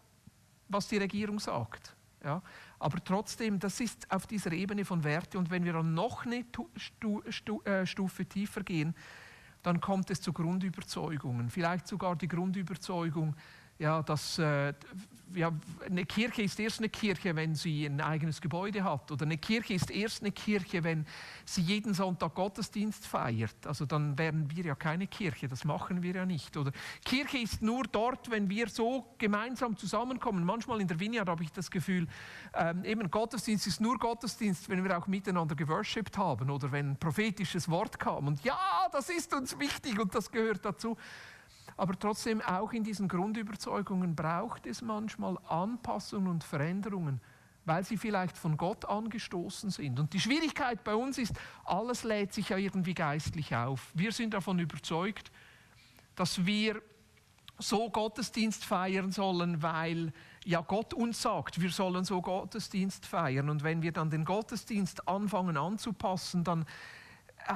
was 0.67 0.87
die 0.89 0.97
Regierung 0.97 1.39
sagt. 1.39 1.95
Ja, 2.23 2.41
aber 2.77 3.01
trotzdem, 3.03 3.59
das 3.59 3.79
ist 3.79 4.11
auf 4.11 4.27
dieser 4.27 4.51
Ebene 4.51 4.83
von 4.83 5.05
Werte. 5.05 5.37
Und 5.37 5.49
wenn 5.49 5.63
wir 5.63 5.71
dann 5.71 5.93
noch 5.93 6.25
eine 6.25 6.43
äh, 6.43 7.85
Stufe 7.85 8.25
tiefer 8.25 8.61
gehen, 8.63 8.93
dann 9.63 9.79
kommt 9.79 10.09
es 10.09 10.21
zu 10.21 10.33
Grundüberzeugungen. 10.33 11.49
Vielleicht 11.49 11.87
sogar 11.87 12.15
die 12.17 12.27
Grundüberzeugung, 12.27 13.35
ja, 13.79 14.03
dass 14.03 14.37
äh, 14.37 14.73
ja, 15.35 15.51
eine 15.85 16.05
Kirche 16.05 16.41
ist 16.41 16.59
erst 16.59 16.79
eine 16.79 16.89
Kirche, 16.89 17.35
wenn 17.35 17.55
sie 17.55 17.85
ein 17.85 18.01
eigenes 18.01 18.41
Gebäude 18.41 18.83
hat. 18.83 19.11
Oder 19.11 19.25
eine 19.25 19.37
Kirche 19.37 19.73
ist 19.73 19.91
erst 19.91 20.21
eine 20.21 20.31
Kirche, 20.31 20.83
wenn 20.83 21.05
sie 21.45 21.61
jeden 21.61 21.93
Sonntag 21.93 22.35
Gottesdienst 22.35 23.05
feiert. 23.05 23.55
Also 23.65 23.85
dann 23.85 24.17
wären 24.17 24.49
wir 24.55 24.65
ja 24.65 24.75
keine 24.75 25.07
Kirche, 25.07 25.47
das 25.47 25.65
machen 25.65 26.03
wir 26.03 26.15
ja 26.15 26.25
nicht. 26.25 26.57
Oder 26.57 26.71
Kirche 27.05 27.37
ist 27.37 27.61
nur 27.61 27.83
dort, 27.83 28.29
wenn 28.31 28.49
wir 28.49 28.69
so 28.69 29.05
gemeinsam 29.17 29.77
zusammenkommen. 29.77 30.43
Manchmal 30.43 30.81
in 30.81 30.87
der 30.87 30.99
Vineyard 30.99 31.29
habe 31.29 31.43
ich 31.43 31.51
das 31.51 31.69
Gefühl, 31.69 32.07
ähm, 32.53 32.83
eben 32.83 33.09
Gottesdienst 33.09 33.67
ist 33.67 33.81
nur 33.81 33.97
Gottesdienst, 33.97 34.69
wenn 34.69 34.83
wir 34.83 34.97
auch 34.97 35.07
miteinander 35.07 35.55
geworshipped 35.55 36.17
haben 36.17 36.49
oder 36.49 36.71
wenn 36.71 36.91
ein 36.91 36.97
prophetisches 36.97 37.69
Wort 37.69 37.99
kam. 37.99 38.27
Und 38.27 38.43
ja, 38.43 38.59
das 38.91 39.09
ist 39.09 39.33
uns 39.33 39.57
wichtig 39.59 39.99
und 39.99 40.13
das 40.15 40.31
gehört 40.31 40.65
dazu. 40.65 40.97
Aber 41.77 41.97
trotzdem 41.97 42.41
auch 42.41 42.73
in 42.73 42.83
diesen 42.83 43.07
Grundüberzeugungen 43.07 44.15
braucht 44.15 44.65
es 44.65 44.81
manchmal 44.81 45.37
Anpassungen 45.47 46.27
und 46.27 46.43
Veränderungen, 46.43 47.21
weil 47.65 47.83
sie 47.83 47.97
vielleicht 47.97 48.37
von 48.37 48.57
Gott 48.57 48.85
angestoßen 48.85 49.69
sind. 49.69 49.99
Und 49.99 50.13
die 50.13 50.19
Schwierigkeit 50.19 50.83
bei 50.83 50.95
uns 50.95 51.17
ist, 51.17 51.33
alles 51.65 52.03
lädt 52.03 52.33
sich 52.33 52.49
ja 52.49 52.57
irgendwie 52.57 52.93
geistlich 52.93 53.55
auf. 53.55 53.91
Wir 53.93 54.11
sind 54.11 54.33
davon 54.33 54.59
überzeugt, 54.59 55.31
dass 56.15 56.45
wir 56.45 56.81
so 57.59 57.89
Gottesdienst 57.89 58.63
feiern 58.65 59.11
sollen, 59.11 59.61
weil 59.61 60.13
ja 60.45 60.61
Gott 60.61 60.93
uns 60.93 61.21
sagt, 61.21 61.61
wir 61.61 61.69
sollen 61.69 62.05
so 62.05 62.21
Gottesdienst 62.21 63.05
feiern. 63.05 63.49
Und 63.49 63.63
wenn 63.63 63.81
wir 63.81 63.91
dann 63.91 64.09
den 64.09 64.25
Gottesdienst 64.25 65.07
anfangen 65.07 65.57
anzupassen, 65.57 66.43
dann 66.43 66.65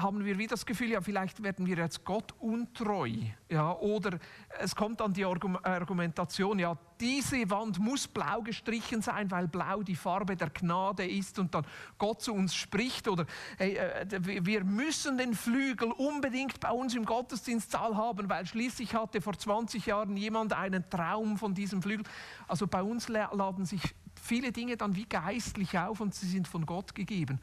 haben 0.02 0.26
wir 0.26 0.38
wie 0.38 0.48
das 0.48 0.66
Gefühl, 0.66 0.90
ja, 0.90 1.02
vielleicht 1.02 1.44
werden 1.44 1.66
wir 1.66 1.78
jetzt 1.78 2.04
Gott 2.04 2.34
untreu. 2.40 3.12
Ja, 3.50 3.74
oder 3.78 4.18
es 4.60 4.76
kommt 4.76 5.00
dann 5.00 5.14
die 5.14 5.24
Argumentation, 5.24 6.58
ja, 6.58 6.78
diese 7.00 7.50
Wand 7.50 7.80
muss 7.80 8.08
blau 8.08 8.42
gestrichen 8.42 9.02
sein, 9.02 9.30
weil 9.30 9.48
blau 9.48 9.84
die 9.84 9.96
Farbe 9.96 10.36
der 10.36 10.50
Gnade 10.50 11.08
ist 11.08 11.38
und 11.38 11.54
dann 11.54 11.66
Gott 11.98 12.22
zu 12.22 12.34
uns 12.34 12.56
spricht. 12.56 13.08
Oder 13.08 13.26
hey, 13.58 13.76
äh, 13.76 14.06
wir 14.22 14.64
müssen 14.64 15.18
den 15.18 15.34
Flügel 15.34 15.92
unbedingt 15.92 16.60
bei 16.60 16.72
uns 16.72 16.96
im 16.96 17.06
Gottesdienstsaal 17.06 17.96
haben, 17.96 18.30
weil 18.30 18.46
schließlich 18.46 18.96
hatte 18.96 19.22
vor 19.22 19.38
20 19.38 19.86
Jahren 19.86 20.18
jemand 20.18 20.54
einen 20.54 20.90
Traum 20.90 21.38
von 21.38 21.54
diesem 21.54 21.82
Flügel. 21.82 22.06
Also 22.48 22.68
bei 22.68 22.82
uns 22.82 23.10
laden 23.10 23.66
sich 23.66 23.96
viele 24.22 24.52
Dinge 24.52 24.78
dann 24.78 24.96
wie 24.96 25.06
geistlich 25.06 25.78
auf 25.78 26.00
und 26.00 26.16
sie 26.16 26.28
sind 26.28 26.48
von 26.48 26.66
Gott 26.66 26.96
gegeben. 26.96 27.40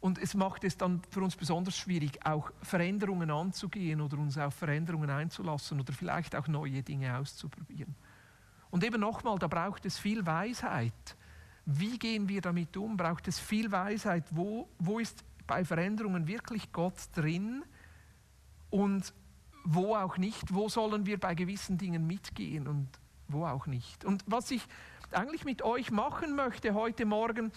Und 0.00 0.18
es 0.18 0.34
macht 0.34 0.64
es 0.64 0.78
dann 0.78 1.02
für 1.10 1.20
uns 1.20 1.36
besonders 1.36 1.76
schwierig, 1.76 2.24
auch 2.24 2.50
Veränderungen 2.62 3.30
anzugehen 3.30 4.00
oder 4.00 4.16
uns 4.18 4.38
auf 4.38 4.54
Veränderungen 4.54 5.10
einzulassen 5.10 5.78
oder 5.78 5.92
vielleicht 5.92 6.34
auch 6.34 6.48
neue 6.48 6.82
Dinge 6.82 7.18
auszuprobieren. 7.18 7.94
Und 8.70 8.82
eben 8.82 9.00
nochmal, 9.00 9.38
da 9.38 9.46
braucht 9.46 9.84
es 9.84 9.98
viel 9.98 10.24
Weisheit. 10.24 11.16
Wie 11.66 11.98
gehen 11.98 12.28
wir 12.28 12.40
damit 12.40 12.76
um? 12.76 12.96
Braucht 12.96 13.28
es 13.28 13.38
viel 13.38 13.70
Weisheit? 13.70 14.24
Wo, 14.30 14.68
wo 14.78 14.98
ist 14.98 15.22
bei 15.46 15.64
Veränderungen 15.64 16.26
wirklich 16.26 16.72
Gott 16.72 16.94
drin 17.14 17.62
und 18.70 19.12
wo 19.64 19.94
auch 19.94 20.16
nicht? 20.16 20.54
Wo 20.54 20.68
sollen 20.68 21.04
wir 21.04 21.18
bei 21.18 21.34
gewissen 21.34 21.76
Dingen 21.76 22.06
mitgehen 22.06 22.66
und 22.66 22.88
wo 23.28 23.44
auch 23.44 23.66
nicht? 23.66 24.04
Und 24.04 24.24
was 24.26 24.50
ich 24.50 24.62
eigentlich 25.12 25.44
mit 25.44 25.62
euch 25.62 25.90
machen 25.90 26.34
möchte 26.34 26.72
heute 26.72 27.04
Morgen, 27.04 27.52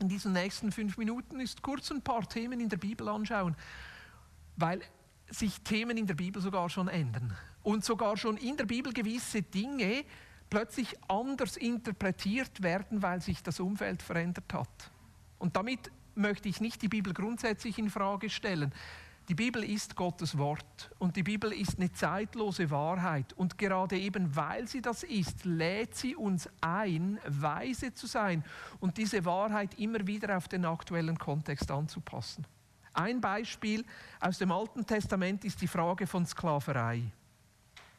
in 0.00 0.08
diesen 0.08 0.32
nächsten 0.32 0.72
fünf 0.72 0.96
Minuten 0.98 1.40
ist 1.40 1.62
kurz 1.62 1.90
ein 1.90 2.02
paar 2.02 2.28
Themen 2.28 2.60
in 2.60 2.68
der 2.68 2.76
Bibel 2.76 3.08
anschauen, 3.08 3.56
weil 4.56 4.80
sich 5.30 5.60
Themen 5.62 5.96
in 5.96 6.06
der 6.06 6.14
Bibel 6.14 6.42
sogar 6.42 6.68
schon 6.68 6.88
ändern 6.88 7.36
und 7.62 7.84
sogar 7.84 8.16
schon 8.16 8.36
in 8.36 8.56
der 8.56 8.66
Bibel 8.66 8.92
gewisse 8.92 9.42
Dinge 9.42 10.04
plötzlich 10.50 10.94
anders 11.08 11.56
interpretiert 11.56 12.62
werden, 12.62 13.02
weil 13.02 13.20
sich 13.20 13.42
das 13.42 13.60
Umfeld 13.60 14.02
verändert 14.02 14.52
hat. 14.52 14.90
Und 15.38 15.56
damit 15.56 15.90
möchte 16.14 16.48
ich 16.48 16.60
nicht 16.60 16.82
die 16.82 16.88
Bibel 16.88 17.12
grundsätzlich 17.12 17.78
in 17.78 17.90
Frage 17.90 18.30
stellen. 18.30 18.72
Die 19.28 19.34
Bibel 19.34 19.64
ist 19.64 19.96
Gottes 19.96 20.36
Wort 20.36 20.90
und 20.98 21.16
die 21.16 21.22
Bibel 21.22 21.50
ist 21.50 21.78
eine 21.78 21.90
zeitlose 21.90 22.70
Wahrheit. 22.70 23.32
Und 23.32 23.56
gerade 23.56 23.96
eben 23.98 24.36
weil 24.36 24.68
sie 24.68 24.82
das 24.82 25.02
ist, 25.02 25.46
lädt 25.46 25.94
sie 25.94 26.14
uns 26.14 26.46
ein, 26.60 27.18
weise 27.26 27.94
zu 27.94 28.06
sein 28.06 28.44
und 28.80 28.98
diese 28.98 29.24
Wahrheit 29.24 29.78
immer 29.78 30.06
wieder 30.06 30.36
auf 30.36 30.48
den 30.48 30.66
aktuellen 30.66 31.18
Kontext 31.18 31.70
anzupassen. 31.70 32.46
Ein 32.92 33.20
Beispiel 33.22 33.84
aus 34.20 34.36
dem 34.38 34.52
Alten 34.52 34.86
Testament 34.86 35.42
ist 35.46 35.60
die 35.62 35.68
Frage 35.68 36.06
von 36.06 36.26
Sklaverei. 36.26 37.02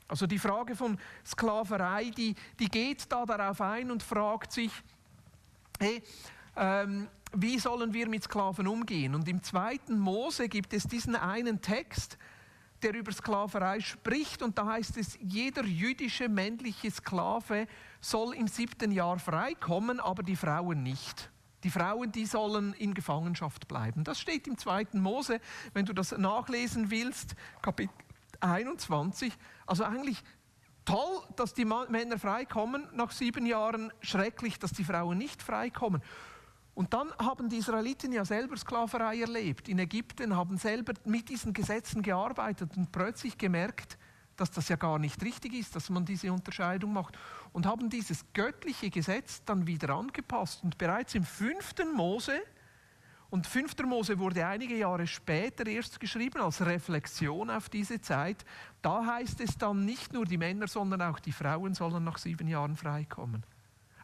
Also 0.08 0.28
die 0.28 0.40
Frage 0.40 0.76
von 0.76 0.98
Sklaverei, 1.26 2.12
die, 2.12 2.36
die 2.60 2.70
geht 2.70 3.12
da 3.12 3.26
darauf 3.26 3.60
ein 3.62 3.90
und 3.90 4.04
fragt 4.04 4.52
sich, 4.52 4.72
hey, 5.80 6.04
ähm, 6.56 7.08
wie 7.34 7.60
sollen 7.60 7.94
wir 7.94 8.08
mit 8.08 8.24
Sklaven 8.24 8.68
umgehen? 8.68 9.16
Und 9.16 9.28
im 9.28 9.44
zweiten 9.44 10.00
Mose 10.00 10.48
gibt 10.48 10.74
es 10.74 10.84
diesen 10.84 11.16
einen 11.16 11.62
Text, 11.62 12.18
der 12.82 12.94
über 12.94 13.12
Sklaverei 13.12 13.80
spricht 13.80 14.42
und 14.42 14.58
da 14.58 14.68
heißt 14.68 14.98
es, 14.98 15.18
jeder 15.20 15.64
jüdische 15.64 16.30
männliche 16.30 16.92
Sklave 16.92 17.68
soll 18.00 18.36
im 18.36 18.48
siebten 18.48 18.92
Jahr 18.92 19.18
freikommen, 19.18 20.00
aber 20.00 20.24
die 20.24 20.36
Frauen 20.36 20.84
nicht. 20.84 21.32
Die 21.64 21.72
Frauen, 21.72 22.12
die 22.12 22.28
sollen 22.28 22.74
in 22.74 22.94
Gefangenschaft 22.94 23.68
bleiben. 23.68 24.04
Das 24.04 24.20
steht 24.20 24.48
im 24.48 24.58
zweiten 24.58 25.02
Mose, 25.02 25.40
wenn 25.74 25.86
du 25.86 25.94
das 25.94 26.16
nachlesen 26.16 26.92
willst, 26.92 27.36
Kapitel 27.62 27.92
21. 28.40 29.34
Also 29.66 29.84
eigentlich 29.84 30.22
toll, 30.86 31.24
dass 31.36 31.56
die 31.56 31.66
Männer 31.66 32.20
freikommen 32.20 32.88
nach 32.94 33.12
sieben 33.12 33.48
Jahren, 33.48 33.92
schrecklich, 34.02 34.60
dass 34.60 34.74
die 34.74 34.84
Frauen 34.84 35.18
nicht 35.18 35.42
freikommen. 35.42 36.04
Und 36.76 36.94
dann 36.94 37.12
haben 37.18 37.48
die 37.50 37.58
Israeliten 37.58 38.12
ja 38.12 38.26
selber 38.26 38.58
Sklaverei 38.58 39.22
erlebt. 39.22 39.70
In 39.70 39.80
Ägypten 39.80 40.36
haben 40.36 40.58
selber 40.58 40.94
mit 41.06 41.30
diesen 41.30 41.54
Gesetzen 41.54 42.02
gearbeitet 42.02 42.76
und 42.76 42.92
plötzlich 42.92 43.38
gemerkt, 43.38 43.98
dass 44.36 44.52
das 44.52 44.68
ja 44.68 44.76
gar 44.76 45.00
nicht 45.00 45.24
richtig 45.24 45.54
ist, 45.54 45.76
dass 45.76 45.90
man 45.90 46.06
diese 46.06 46.34
Unterscheidung 46.34 46.92
macht. 46.92 47.18
Und 47.54 47.66
haben 47.66 47.90
dieses 47.90 48.26
göttliche 48.34 48.90
Gesetz 48.90 49.42
dann 49.46 49.66
wieder 49.66 49.92
angepasst. 49.92 50.64
Und 50.64 50.78
bereits 50.78 51.16
im 51.16 51.24
fünften 51.24 51.94
Mose, 51.94 52.42
und 53.30 53.48
fünfter 53.48 53.86
Mose 53.86 54.20
wurde 54.20 54.46
einige 54.46 54.78
Jahre 54.78 55.08
später 55.08 55.66
erst 55.66 56.00
geschrieben 56.00 56.42
als 56.42 56.66
Reflexion 56.66 57.50
auf 57.50 57.70
diese 57.70 58.00
Zeit, 58.00 58.46
da 58.82 59.06
heißt 59.06 59.42
es 59.42 59.58
dann 59.58 59.84
nicht 59.84 60.14
nur 60.14 60.26
die 60.26 60.38
Männer, 60.38 60.68
sondern 60.68 61.02
auch 61.02 61.20
die 61.20 61.32
Frauen 61.32 61.74
sollen 61.74 62.04
nach 62.04 62.18
sieben 62.18 62.48
Jahren 62.48 62.76
freikommen. 62.76 63.44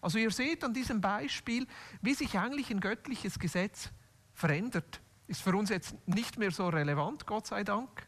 Also 0.01 0.17
ihr 0.17 0.31
seht 0.31 0.63
an 0.63 0.73
diesem 0.73 0.99
Beispiel, 0.99 1.67
wie 2.01 2.13
sich 2.15 2.37
eigentlich 2.37 2.71
ein 2.71 2.79
göttliches 2.79 3.37
Gesetz 3.37 3.91
verändert. 4.33 4.99
Ist 5.27 5.41
für 5.41 5.55
uns 5.55 5.69
jetzt 5.69 5.95
nicht 6.07 6.37
mehr 6.37 6.51
so 6.51 6.67
relevant, 6.67 7.25
Gott 7.27 7.47
sei 7.47 7.63
Dank, 7.63 8.07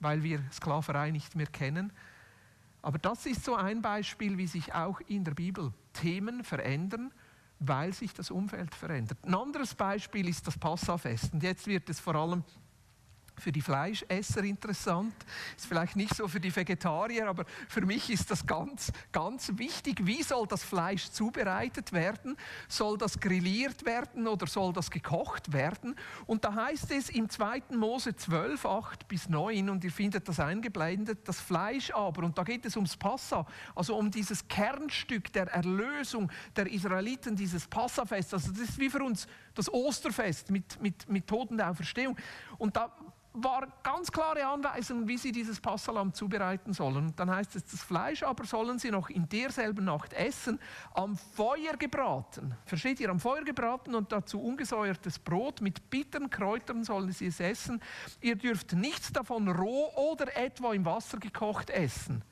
weil 0.00 0.22
wir 0.22 0.42
Sklaverei 0.52 1.10
nicht 1.10 1.36
mehr 1.36 1.46
kennen. 1.46 1.92
Aber 2.82 2.98
das 2.98 3.24
ist 3.26 3.44
so 3.44 3.54
ein 3.54 3.82
Beispiel, 3.82 4.36
wie 4.36 4.46
sich 4.46 4.74
auch 4.74 5.00
in 5.06 5.24
der 5.24 5.34
Bibel 5.34 5.72
Themen 5.92 6.44
verändern, 6.44 7.12
weil 7.60 7.92
sich 7.92 8.12
das 8.14 8.30
Umfeld 8.30 8.74
verändert. 8.74 9.18
Ein 9.24 9.34
anderes 9.34 9.74
Beispiel 9.74 10.28
ist 10.28 10.46
das 10.46 10.58
Passafest. 10.58 11.32
Und 11.32 11.42
jetzt 11.42 11.66
wird 11.66 11.88
es 11.88 12.00
vor 12.00 12.14
allem 12.14 12.44
für 13.40 13.52
die 13.52 13.60
Fleischesser 13.60 14.42
interessant, 14.44 15.14
ist 15.56 15.66
vielleicht 15.66 15.96
nicht 15.96 16.14
so 16.14 16.28
für 16.28 16.40
die 16.40 16.54
Vegetarier, 16.54 17.28
aber 17.28 17.44
für 17.68 17.84
mich 17.84 18.10
ist 18.10 18.30
das 18.30 18.46
ganz, 18.46 18.92
ganz 19.12 19.52
wichtig. 19.56 20.06
Wie 20.06 20.22
soll 20.22 20.46
das 20.46 20.62
Fleisch 20.64 21.10
zubereitet 21.10 21.92
werden? 21.92 22.36
Soll 22.68 22.98
das 22.98 23.20
grilliert 23.20 23.84
werden 23.84 24.26
oder 24.26 24.46
soll 24.46 24.72
das 24.72 24.90
gekocht 24.90 25.52
werden? 25.52 25.96
Und 26.26 26.44
da 26.44 26.54
heißt 26.54 26.90
es 26.92 27.10
im 27.10 27.28
2. 27.28 27.62
Mose 27.70 28.14
12, 28.14 28.64
8 28.66 29.08
bis 29.08 29.28
9, 29.28 29.70
und 29.70 29.84
ihr 29.84 29.92
findet 29.92 30.28
das 30.28 30.40
eingeblendet, 30.40 31.26
das 31.26 31.40
Fleisch 31.40 31.90
aber, 31.90 32.24
und 32.24 32.36
da 32.36 32.42
geht 32.42 32.64
es 32.64 32.76
ums 32.76 32.96
Passa, 32.96 33.46
also 33.74 33.96
um 33.96 34.10
dieses 34.10 34.46
Kernstück 34.48 35.32
der 35.32 35.48
Erlösung 35.48 36.30
der 36.56 36.70
Israeliten, 36.70 37.36
dieses 37.36 37.66
Passafest. 37.66 38.34
Also 38.34 38.50
das 38.52 38.60
ist 38.60 38.78
wie 38.78 38.90
für 38.90 39.02
uns 39.02 39.26
das 39.54 39.72
Osterfest 39.72 40.50
mit, 40.50 40.80
mit, 40.80 41.08
mit 41.08 41.26
Toten 41.26 41.56
der 41.56 41.70
Auferstehung. 41.70 42.16
Und 42.58 42.76
da 42.76 42.92
war 43.42 43.68
ganz 43.82 44.10
klare 44.10 44.46
Anweisungen, 44.46 45.08
wie 45.08 45.18
sie 45.18 45.32
dieses 45.32 45.60
Passalam 45.60 46.12
zubereiten 46.12 46.72
sollen. 46.72 47.12
dann 47.16 47.30
heißt 47.30 47.56
es, 47.56 47.64
das 47.64 47.82
Fleisch 47.82 48.22
aber 48.22 48.44
sollen 48.44 48.78
sie 48.78 48.90
noch 48.90 49.10
in 49.10 49.28
derselben 49.28 49.84
Nacht 49.84 50.12
essen, 50.12 50.58
am 50.94 51.16
Feuer 51.16 51.76
gebraten. 51.78 52.54
Versteht 52.66 53.00
ihr? 53.00 53.10
Am 53.10 53.20
Feuer 53.20 53.44
gebraten 53.44 53.94
und 53.94 54.12
dazu 54.12 54.40
ungesäuertes 54.40 55.18
Brot 55.18 55.60
mit 55.60 55.90
bitteren 55.90 56.30
Kräutern 56.30 56.84
sollen 56.84 57.12
sie 57.12 57.26
es 57.26 57.40
essen. 57.40 57.80
Ihr 58.20 58.36
dürft 58.36 58.72
nichts 58.72 59.12
davon 59.12 59.48
roh 59.48 59.90
oder 59.96 60.36
etwa 60.36 60.72
im 60.72 60.84
Wasser 60.84 61.18
gekocht 61.18 61.70
essen 61.70 62.22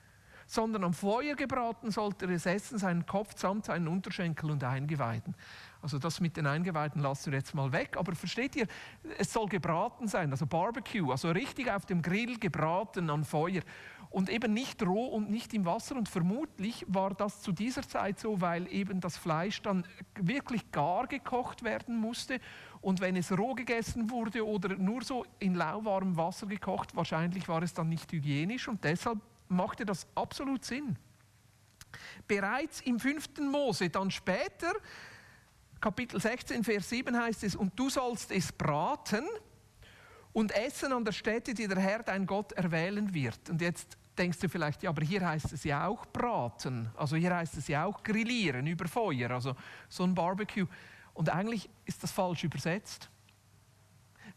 sondern 0.46 0.84
am 0.84 0.94
Feuer 0.94 1.34
gebraten 1.34 1.90
sollte 1.90 2.26
es 2.26 2.46
essen, 2.46 2.78
seinen 2.78 3.04
Kopf 3.04 3.36
samt 3.36 3.66
seinen 3.66 3.88
Unterschenkel 3.88 4.50
und 4.50 4.62
Eingeweiden. 4.62 5.34
Also 5.82 5.98
das 5.98 6.20
mit 6.20 6.36
den 6.36 6.46
Eingeweiden 6.46 7.02
lassen 7.02 7.32
wir 7.32 7.38
jetzt 7.38 7.54
mal 7.54 7.72
weg. 7.72 7.96
Aber 7.96 8.14
versteht 8.14 8.56
ihr, 8.56 8.66
es 9.18 9.32
soll 9.32 9.46
gebraten 9.46 10.08
sein, 10.08 10.30
also 10.30 10.46
Barbecue, 10.46 11.10
also 11.10 11.30
richtig 11.30 11.70
auf 11.70 11.86
dem 11.86 12.02
Grill 12.02 12.38
gebraten 12.38 13.10
an 13.10 13.24
Feuer. 13.24 13.62
Und 14.08 14.30
eben 14.30 14.54
nicht 14.54 14.84
roh 14.84 15.06
und 15.06 15.30
nicht 15.30 15.52
im 15.52 15.64
Wasser. 15.64 15.96
Und 15.96 16.08
vermutlich 16.08 16.84
war 16.88 17.12
das 17.12 17.42
zu 17.42 17.52
dieser 17.52 17.82
Zeit 17.82 18.18
so, 18.18 18.40
weil 18.40 18.66
eben 18.72 19.00
das 19.00 19.16
Fleisch 19.16 19.62
dann 19.62 19.84
wirklich 20.14 20.70
gar 20.70 21.06
gekocht 21.06 21.64
werden 21.64 22.00
musste. 22.00 22.40
Und 22.80 23.00
wenn 23.00 23.16
es 23.16 23.36
roh 23.36 23.54
gegessen 23.54 24.10
wurde 24.10 24.46
oder 24.46 24.76
nur 24.76 25.02
so 25.02 25.24
in 25.38 25.54
lauwarmem 25.54 26.16
Wasser 26.16 26.46
gekocht, 26.46 26.96
wahrscheinlich 26.96 27.48
war 27.48 27.62
es 27.62 27.74
dann 27.74 27.88
nicht 27.88 28.10
hygienisch. 28.12 28.68
Und 28.68 28.84
deshalb 28.84 29.18
machte 29.48 29.84
das 29.84 30.06
absolut 30.14 30.64
Sinn. 30.64 30.96
Bereits 32.26 32.80
im 32.82 33.00
fünften 33.00 33.48
Mose, 33.48 33.88
dann 33.88 34.10
später, 34.10 34.72
Kapitel 35.80 36.20
16, 36.20 36.64
Vers 36.64 36.88
7 36.88 37.16
heißt 37.16 37.44
es, 37.44 37.56
und 37.56 37.78
du 37.78 37.88
sollst 37.88 38.32
es 38.32 38.52
braten 38.52 39.24
und 40.32 40.52
essen 40.52 40.92
an 40.92 41.04
der 41.04 41.12
Stätte, 41.12 41.54
die 41.54 41.66
der 41.68 41.78
Herr 41.78 42.02
dein 42.02 42.26
Gott 42.26 42.52
erwählen 42.52 43.12
wird. 43.14 43.48
Und 43.48 43.60
jetzt 43.60 43.96
denkst 44.18 44.38
du 44.38 44.48
vielleicht, 44.48 44.82
ja, 44.82 44.90
aber 44.90 45.02
hier 45.02 45.26
heißt 45.26 45.52
es 45.52 45.64
ja 45.64 45.86
auch 45.86 46.06
braten, 46.06 46.90
also 46.96 47.16
hier 47.16 47.34
heißt 47.34 47.56
es 47.56 47.68
ja 47.68 47.84
auch 47.84 48.02
grillieren 48.02 48.66
über 48.66 48.88
Feuer, 48.88 49.30
also 49.30 49.54
so 49.88 50.04
ein 50.04 50.14
Barbecue. 50.14 50.66
Und 51.14 51.30
eigentlich 51.30 51.68
ist 51.84 52.02
das 52.02 52.12
falsch 52.12 52.44
übersetzt. 52.44 53.10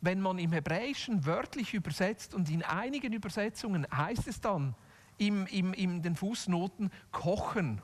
wenn 0.02 0.22
man 0.22 0.40
im 0.40 0.54
Hebräischen 0.54 1.26
wörtlich 1.26 1.74
übersetzt 1.74 2.34
und 2.34 2.50
in 2.50 2.64
einigen 2.64 3.12
Übersetzungen 3.14 3.86
heißt 3.92 4.28
es 4.28 4.40
dann 4.40 4.76
im, 5.20 5.46
im, 5.48 5.74
in 5.74 6.02
den 6.02 6.16
Fußnoten 6.16 6.92
kochen. 7.12 7.82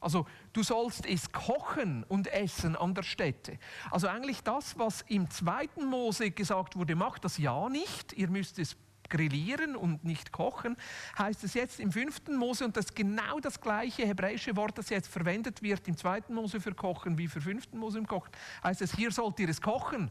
Also 0.00 0.26
du 0.52 0.62
sollst 0.62 1.06
es 1.06 1.32
kochen 1.32 2.04
und 2.04 2.28
essen 2.28 2.76
an 2.76 2.94
der 2.94 3.02
Stätte. 3.02 3.58
Also 3.90 4.06
eigentlich 4.06 4.42
das, 4.42 4.78
was 4.78 5.02
im 5.08 5.28
zweiten 5.30 5.86
Mose 5.86 6.30
gesagt 6.30 6.76
wurde, 6.76 6.94
macht 6.94 7.24
das 7.24 7.38
ja 7.38 7.68
nicht. 7.68 8.12
Ihr 8.12 8.28
müsst 8.28 8.58
es 8.58 8.76
grillieren 9.08 9.74
und 9.74 10.04
nicht 10.04 10.32
kochen, 10.32 10.76
heißt 11.18 11.42
es 11.44 11.54
jetzt 11.54 11.80
im 11.80 11.92
fünften 11.92 12.36
Mose, 12.36 12.64
und 12.64 12.76
das 12.76 12.86
ist 12.86 12.94
genau 12.94 13.40
das 13.40 13.60
gleiche 13.60 14.06
hebräische 14.06 14.54
Wort, 14.56 14.76
das 14.76 14.90
jetzt 14.90 15.08
verwendet 15.08 15.62
wird 15.62 15.88
im 15.88 15.96
zweiten 15.96 16.34
Mose 16.34 16.60
für 16.60 16.74
kochen 16.74 17.16
wie 17.16 17.26
für 17.26 17.40
fünften 17.40 17.78
Mose 17.78 17.98
im 17.98 18.06
Kochen, 18.06 18.30
heißt 18.62 18.82
es, 18.82 18.94
hier 18.94 19.10
sollt 19.10 19.40
ihr 19.40 19.48
es 19.48 19.60
kochen. 19.60 20.10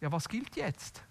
Ja, 0.00 0.12
was 0.12 0.28
gilt 0.28 0.56
jetzt? 0.56 1.02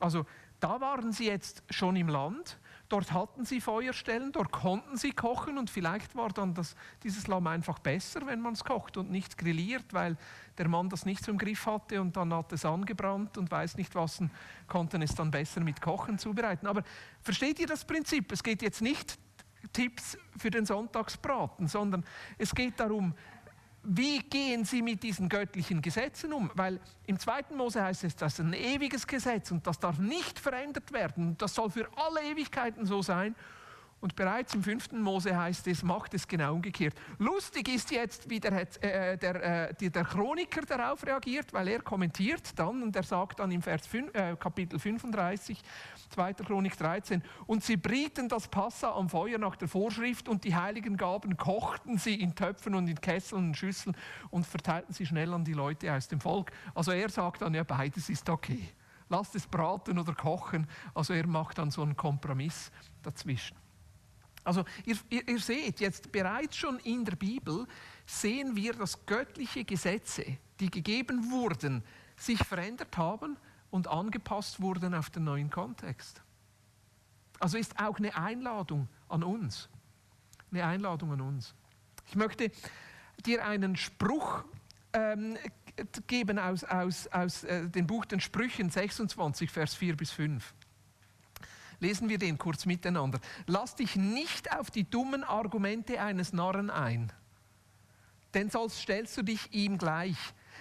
Also 0.00 0.24
da 0.60 0.80
waren 0.80 1.12
sie 1.12 1.26
jetzt 1.26 1.62
schon 1.70 1.96
im 1.96 2.08
Land, 2.08 2.58
Dort 2.88 3.12
hatten 3.12 3.44
sie 3.44 3.60
Feuerstellen, 3.60 4.30
dort 4.30 4.52
konnten 4.52 4.96
sie 4.96 5.10
kochen 5.10 5.58
und 5.58 5.70
vielleicht 5.70 6.14
war 6.14 6.28
dann 6.28 6.54
das, 6.54 6.76
dieses 7.02 7.26
Lamm 7.26 7.48
einfach 7.48 7.80
besser, 7.80 8.26
wenn 8.26 8.40
man 8.40 8.52
es 8.52 8.64
kocht 8.64 8.96
und 8.96 9.10
nicht 9.10 9.36
grilliert, 9.36 9.92
weil 9.92 10.16
der 10.56 10.68
Mann 10.68 10.88
das 10.88 11.04
nicht 11.04 11.26
im 11.26 11.36
Griff 11.36 11.66
hatte 11.66 12.00
und 12.00 12.16
dann 12.16 12.32
hat 12.32 12.52
es 12.52 12.64
angebrannt 12.64 13.38
und 13.38 13.50
weiß 13.50 13.76
nicht 13.76 13.94
was 13.96 14.20
und 14.20 14.30
konnten 14.68 15.02
es 15.02 15.14
dann 15.14 15.32
besser 15.32 15.60
mit 15.60 15.80
Kochen 15.80 16.18
zubereiten. 16.18 16.68
Aber 16.68 16.84
versteht 17.22 17.58
ihr 17.58 17.66
das 17.66 17.84
Prinzip? 17.84 18.30
Es 18.30 18.42
geht 18.42 18.62
jetzt 18.62 18.80
nicht 18.80 19.18
Tipps 19.72 20.16
für 20.36 20.50
den 20.50 20.64
Sonntagsbraten, 20.64 21.66
sondern 21.66 22.04
es 22.38 22.54
geht 22.54 22.78
darum, 22.78 23.14
wie 23.88 24.18
gehen 24.20 24.64
sie 24.64 24.82
mit 24.82 25.02
diesen 25.02 25.28
göttlichen 25.28 25.80
Gesetzen 25.80 26.32
um? 26.32 26.50
Weil 26.54 26.80
im 27.06 27.18
zweiten 27.18 27.56
Mose 27.56 27.82
heißt 27.82 28.04
es, 28.04 28.16
das 28.16 28.34
ist 28.34 28.40
ein 28.40 28.52
ewiges 28.52 29.06
Gesetz 29.06 29.50
und 29.50 29.66
das 29.66 29.78
darf 29.78 29.98
nicht 29.98 30.38
verändert 30.38 30.92
werden. 30.92 31.36
Das 31.38 31.54
soll 31.54 31.70
für 31.70 31.88
alle 31.96 32.22
Ewigkeiten 32.22 32.86
so 32.86 33.02
sein. 33.02 33.34
Und 34.00 34.14
bereits 34.14 34.54
im 34.54 34.62
fünften 34.62 35.00
Mose 35.00 35.36
heißt 35.36 35.66
es, 35.68 35.82
macht 35.82 36.12
es 36.12 36.28
genau 36.28 36.54
umgekehrt. 36.54 36.94
Lustig 37.18 37.68
ist 37.68 37.90
jetzt, 37.90 38.28
wie 38.28 38.38
der, 38.38 38.52
äh, 38.82 39.16
der, 39.16 39.70
äh, 39.70 39.90
der 39.90 40.04
Chroniker 40.04 40.60
darauf 40.62 41.04
reagiert, 41.06 41.52
weil 41.54 41.68
er 41.68 41.80
kommentiert 41.80 42.58
dann 42.58 42.82
und 42.82 42.94
er 42.94 43.02
sagt 43.02 43.40
dann 43.40 43.50
im 43.50 43.62
Vers 43.62 43.86
5, 43.86 44.14
äh, 44.14 44.36
Kapitel 44.36 44.78
35, 44.78 45.62
2. 46.10 46.34
Chronik 46.34 46.76
13, 46.76 47.22
und 47.46 47.64
sie 47.64 47.78
brieten 47.78 48.28
das 48.28 48.48
Passa 48.48 48.92
am 48.92 49.08
Feuer 49.08 49.38
nach 49.38 49.56
der 49.56 49.66
Vorschrift 49.66 50.28
und 50.28 50.44
die 50.44 50.54
heiligen 50.54 50.98
Gaben 50.98 51.38
kochten 51.38 51.96
sie 51.96 52.20
in 52.20 52.34
Töpfen 52.34 52.74
und 52.74 52.88
in 52.88 53.00
Kesseln 53.00 53.48
und 53.48 53.56
Schüsseln 53.56 53.96
und 54.30 54.46
verteilten 54.46 54.92
sie 54.92 55.06
schnell 55.06 55.32
an 55.32 55.44
die 55.44 55.54
Leute 55.54 55.92
aus 55.92 56.06
dem 56.06 56.20
Volk. 56.20 56.52
Also 56.74 56.92
er 56.92 57.08
sagt 57.08 57.40
dann, 57.40 57.54
ja, 57.54 57.64
beides 57.64 58.10
ist 58.10 58.28
okay. 58.28 58.68
Lasst 59.08 59.34
es 59.36 59.46
braten 59.46 59.98
oder 59.98 60.14
kochen. 60.14 60.66
Also 60.94 61.14
er 61.14 61.26
macht 61.26 61.58
dann 61.58 61.70
so 61.70 61.82
einen 61.82 61.96
Kompromiss 61.96 62.70
dazwischen. 63.02 63.65
Also 64.46 64.64
ihr, 64.84 64.96
ihr, 65.10 65.28
ihr, 65.28 65.40
seht 65.40 65.80
jetzt 65.80 66.12
bereits 66.12 66.56
schon 66.56 66.78
in 66.80 67.04
der 67.04 67.16
Bibel, 67.16 67.66
sehen 68.06 68.54
wir, 68.54 68.74
dass 68.74 69.04
göttliche 69.04 69.64
Gesetze, 69.64 70.38
die 70.60 70.70
gegeben 70.70 71.30
wurden, 71.30 71.82
sich 72.16 72.38
verändert 72.38 72.96
haben 72.96 73.36
und 73.70 73.88
angepasst 73.88 74.60
wurden 74.60 74.94
auf 74.94 75.10
den 75.10 75.24
neuen 75.24 75.50
Kontext. 75.50 76.22
Also 77.40 77.58
ist 77.58 77.78
auch 77.78 77.98
eine 77.98 78.16
Einladung 78.16 78.88
an 79.08 79.24
uns. 79.24 79.68
Eine 80.52 80.64
Einladung 80.64 81.12
an 81.12 81.20
uns. 81.20 81.54
Ich 82.06 82.14
möchte 82.14 82.50
dir 83.24 83.44
einen 83.44 83.76
Spruch 83.76 84.44
ähm, 84.92 85.36
geben 86.06 86.38
aus, 86.38 86.64
aus, 86.64 87.08
aus 87.08 87.44
äh, 87.44 87.68
dem 87.68 87.86
Buch 87.86 88.04
den 88.04 88.20
Sprüchen 88.20 88.70
26, 88.70 89.50
Vers 89.50 89.74
4 89.74 89.96
bis 89.96 90.12
5. 90.12 90.54
Lesen 91.80 92.08
wir 92.08 92.18
den 92.18 92.38
kurz 92.38 92.66
miteinander. 92.66 93.20
Lass 93.46 93.74
dich 93.74 93.96
nicht 93.96 94.52
auf 94.56 94.70
die 94.70 94.88
dummen 94.88 95.24
Argumente 95.24 96.00
eines 96.00 96.32
Narren 96.32 96.70
ein, 96.70 97.12
denn 98.34 98.50
sonst 98.50 98.80
stellst 98.80 99.16
du 99.16 99.22
dich 99.22 99.52
ihm 99.52 99.78
gleich. 99.78 100.16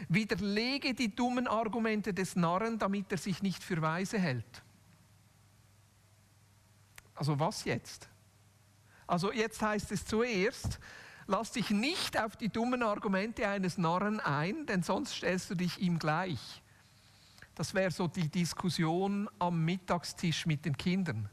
Widerlege 0.09 0.93
die 0.93 1.15
dummen 1.15 1.47
Argumente 1.47 2.13
des 2.13 2.35
Narren, 2.35 2.79
damit 2.79 3.11
er 3.11 3.17
sich 3.17 3.41
nicht 3.41 3.63
für 3.63 3.81
weise 3.81 4.19
hält. 4.19 4.63
Also 7.15 7.39
was 7.39 7.63
jetzt? 7.63 8.09
Also 9.07 9.31
jetzt 9.31 9.61
heißt 9.61 9.91
es 9.91 10.05
zuerst, 10.05 10.79
lass 11.27 11.51
dich 11.51 11.69
nicht 11.69 12.19
auf 12.19 12.35
die 12.35 12.49
dummen 12.49 12.83
Argumente 12.83 13.47
eines 13.47 13.77
Narren 13.77 14.19
ein, 14.19 14.65
denn 14.65 14.83
sonst 14.83 15.15
stellst 15.15 15.49
du 15.49 15.55
dich 15.55 15.79
ihm 15.79 15.97
gleich. 15.97 16.61
Das 17.55 17.73
wäre 17.73 17.89
so 17.89 18.07
die 18.07 18.29
Diskussion 18.29 19.29
am 19.39 19.63
Mittagstisch 19.63 20.45
mit 20.45 20.65
den 20.65 20.75
Kindern. 20.75 21.29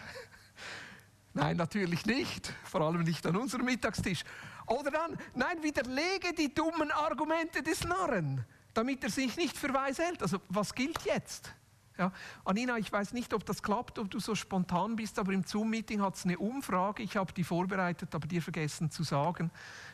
Nein, 1.34 1.58
natürlich 1.58 2.06
nicht. 2.06 2.52
Vor 2.64 2.80
allem 2.80 3.02
nicht 3.02 3.26
an 3.26 3.36
unserem 3.36 3.66
Mittagstisch. 3.66 4.24
Oder 4.66 4.90
dann, 4.90 5.18
nein, 5.34 5.62
widerlege 5.62 6.32
die 6.32 6.54
dummen 6.54 6.90
Argumente 6.92 7.62
des 7.62 7.84
Narren, 7.84 8.44
damit 8.72 9.02
er 9.04 9.10
sich 9.10 9.36
nicht 9.36 9.56
für 9.56 9.74
weiß 9.74 9.98
hält. 9.98 10.22
Also, 10.22 10.40
was 10.48 10.74
gilt 10.74 11.02
jetzt? 11.02 11.52
Ja, 11.98 12.10
Anina, 12.44 12.78
ich 12.78 12.90
weiß 12.90 13.12
nicht, 13.12 13.34
ob 13.34 13.44
das 13.44 13.62
klappt, 13.62 13.98
ob 13.98 14.10
du 14.10 14.18
so 14.18 14.34
spontan 14.34 14.96
bist, 14.96 15.18
aber 15.18 15.32
im 15.32 15.44
Zoom-Meeting 15.44 16.00
hat 16.00 16.14
es 16.14 16.24
eine 16.24 16.38
Umfrage. 16.38 17.02
Ich 17.02 17.16
habe 17.16 17.32
die 17.32 17.44
vorbereitet, 17.44 18.14
aber 18.14 18.26
dir 18.26 18.40
vergessen 18.40 18.90
zu 18.90 19.02
sagen 19.02 19.50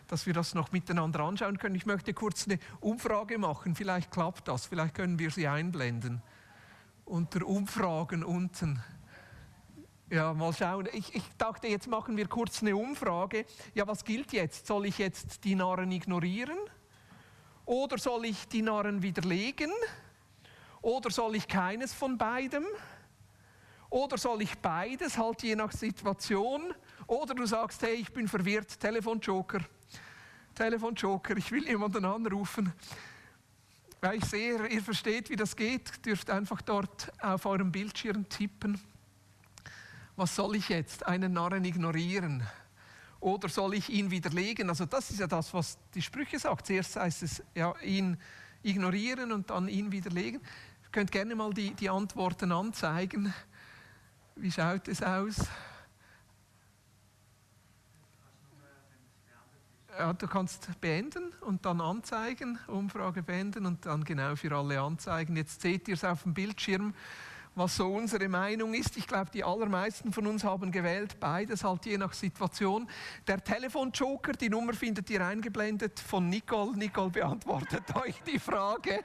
dass 0.09 0.27
wir 0.27 0.33
das 0.33 0.55
noch 0.55 0.73
miteinander 0.73 1.21
anschauen 1.21 1.59
können. 1.59 1.75
Ich 1.75 1.87
möchte 1.87 2.13
kurz 2.15 2.47
eine 2.47 2.59
Umfrage 2.81 3.39
machen, 3.39 3.75
vielleicht 3.75 4.11
klappt 4.11 4.49
das, 4.49 4.67
vielleicht 4.67 4.95
können 4.95 5.19
wir 5.19 5.31
sie 5.31 5.47
einblenden. 5.47 6.23
Unter 7.05 7.47
Umfragen 7.47 8.25
unten. 8.25 8.83
Ja, 10.11 10.33
mal 10.33 10.53
schauen. 10.55 10.89
Ich, 10.93 11.15
ich, 11.15 11.23
dachte, 11.37 11.69
jetzt 11.69 11.87
machen 11.87 12.17
wir 12.17 12.27
kurz 12.27 12.63
eine 12.63 12.75
Umfrage. 12.75 13.45
Ja, 13.75 13.87
was 13.87 14.05
gilt 14.05 14.33
jetzt? 14.33 14.67
Soll 14.67 14.87
ich 14.87 14.99
jetzt 14.99 15.45
die 15.45 15.55
Narren 15.55 15.93
ignorieren? 15.93 16.59
Oder 17.67 17.99
soll 17.99 18.25
ich 18.25 18.49
die 18.49 18.63
Narren 18.63 19.03
widerlegen? 19.03 19.71
Oder 20.83 21.11
soll 21.11 21.37
ich 21.37 21.49
keines 21.49 21.93
von 21.93 22.19
beidem? 22.19 22.64
Oder 23.91 24.19
soll 24.19 24.43
ich 24.43 24.57
beides, 24.59 25.17
halt 25.17 25.43
je 25.43 25.57
nach 25.57 25.73
Situation? 25.73 26.75
Oder 27.07 27.35
du 27.35 27.47
sagst, 27.47 27.83
hey, 27.83 27.95
ich 27.95 28.12
bin 28.12 28.29
verwirrt, 28.29 28.79
Telefonjoker. 28.79 29.61
Telefonjoker, 30.55 31.37
ich 31.37 31.51
will 31.51 31.67
jemanden 31.67 32.05
anrufen. 32.05 32.73
Weil 34.01 34.19
ich 34.19 34.25
sehe, 34.25 34.67
ihr 34.69 34.83
versteht, 34.83 35.31
wie 35.31 35.37
das 35.37 35.57
geht, 35.57 36.05
dürft 36.05 36.31
einfach 36.31 36.62
dort 36.62 37.11
auf 37.21 37.47
eurem 37.47 37.73
Bildschirm 37.73 38.29
tippen. 38.29 38.79
Was 40.17 40.37
soll 40.37 40.57
ich 40.57 40.69
jetzt? 40.69 41.07
Einen 41.07 41.33
Narren 41.33 41.64
ignorieren? 41.64 42.47
Oder 43.21 43.49
soll 43.49 43.75
ich 43.75 43.88
ihn 43.88 44.11
widerlegen? 44.11 44.69
Also 44.69 44.85
das 44.85 45.11
ist 45.11 45.21
ja 45.21 45.27
das, 45.27 45.53
was 45.55 45.79
die 45.95 46.03
Sprüche 46.03 46.38
sagt. 46.38 46.67
Zuerst 46.67 46.97
heißt 46.97 47.23
es 47.23 47.43
ja, 47.55 47.75
ihn 47.79 48.17
ignorieren 48.62 49.33
und 49.33 49.51
dann 49.51 49.69
ihn 49.69 49.91
widerlegen. 49.91 50.41
Ihr 50.88 50.92
könnt 50.92 51.12
gerne 51.12 51.35
mal 51.35 51.53
die, 51.53 51.74
die 51.74 51.90
Antworten 51.90 52.51
anzeigen. 52.51 53.35
Wie 54.37 54.51
schaut 54.51 54.88
es 54.88 55.03
aus? 55.03 55.37
Ja, 59.98 60.14
du 60.14 60.27
kannst 60.27 60.81
beenden 60.81 61.35
und 61.42 61.66
dann 61.66 61.83
anzeigen, 61.83 62.59
Umfrage 62.68 63.22
beenden 63.22 63.66
und 63.66 63.85
dann 63.85 64.03
genau 64.03 64.35
für 64.35 64.57
alle 64.57 64.81
anzeigen. 64.81 65.37
Jetzt 65.37 65.61
seht 65.61 65.88
ihr 65.88 65.94
es 65.94 66.05
auf 66.05 66.22
dem 66.22 66.33
Bildschirm, 66.33 66.94
was 67.59 67.77
so 67.77 67.92
unsere 67.92 68.29
Meinung 68.29 68.73
ist. 68.75 68.97
Ich 68.97 69.07
glaube, 69.07 69.31
die 69.33 69.42
allermeisten 69.42 70.12
von 70.12 70.27
uns 70.27 70.44
haben 70.44 70.71
gewählt, 70.71 71.18
beides 71.18 71.64
halt 71.64 71.85
je 71.87 71.99
nach 71.99 72.12
Situation. 72.12 72.88
Der 73.27 73.42
Telefonjoker, 73.42 74.33
die 74.33 74.49
Nummer 74.49 74.73
findet 74.73 75.11
ihr 75.11 75.27
eingeblendet 75.27 75.99
von 75.99 76.29
Nicole. 76.29 76.77
Nicole 76.77 77.11
beantwortet 77.11 77.83
euch 77.97 78.14
die 78.27 78.38
Frage, 78.38 79.05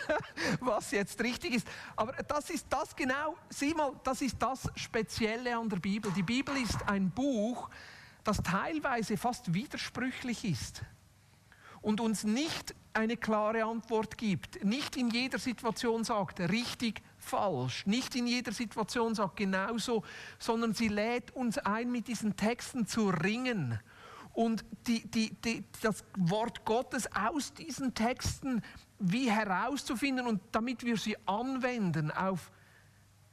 was 0.60 0.90
jetzt 0.90 1.22
richtig 1.22 1.54
ist. 1.54 1.68
Aber 1.96 2.12
das 2.12 2.50
ist 2.50 2.66
das 2.68 2.94
genau, 2.94 3.36
sieh 3.48 3.74
mal, 3.74 3.92
das 4.02 4.20
ist 4.20 4.36
das 4.40 4.68
Spezielle 4.74 5.56
an 5.56 5.68
der 5.68 5.78
Bibel. 5.78 6.10
Die 6.12 6.22
Bibel 6.22 6.56
ist 6.56 6.88
ein 6.88 7.10
Buch, 7.10 7.70
das 8.24 8.42
teilweise 8.42 9.16
fast 9.16 9.54
widersprüchlich 9.54 10.44
ist 10.44 10.82
und 11.82 12.00
uns 12.00 12.24
nicht 12.24 12.74
eine 12.94 13.16
klare 13.16 13.64
Antwort 13.64 14.16
gibt, 14.16 14.64
nicht 14.64 14.96
in 14.96 15.10
jeder 15.10 15.38
Situation 15.38 16.04
sagt, 16.04 16.40
richtig, 16.40 17.02
falsch, 17.24 17.86
nicht 17.86 18.14
in 18.14 18.26
jeder 18.26 18.52
Situation 18.52 19.14
sagt, 19.14 19.36
genauso, 19.36 20.04
sondern 20.38 20.74
sie 20.74 20.88
lädt 20.88 21.30
uns 21.32 21.58
ein, 21.58 21.90
mit 21.90 22.08
diesen 22.08 22.36
Texten 22.36 22.86
zu 22.86 23.08
ringen 23.08 23.80
und 24.34 24.64
die, 24.86 25.08
die, 25.08 25.30
die, 25.44 25.64
das 25.80 26.04
Wort 26.16 26.64
Gottes 26.64 27.08
aus 27.14 27.54
diesen 27.54 27.94
Texten 27.94 28.62
wie 28.98 29.30
herauszufinden 29.30 30.26
und 30.26 30.40
damit 30.52 30.84
wir 30.84 30.96
sie 30.96 31.16
anwenden 31.26 32.10
auf 32.10 32.50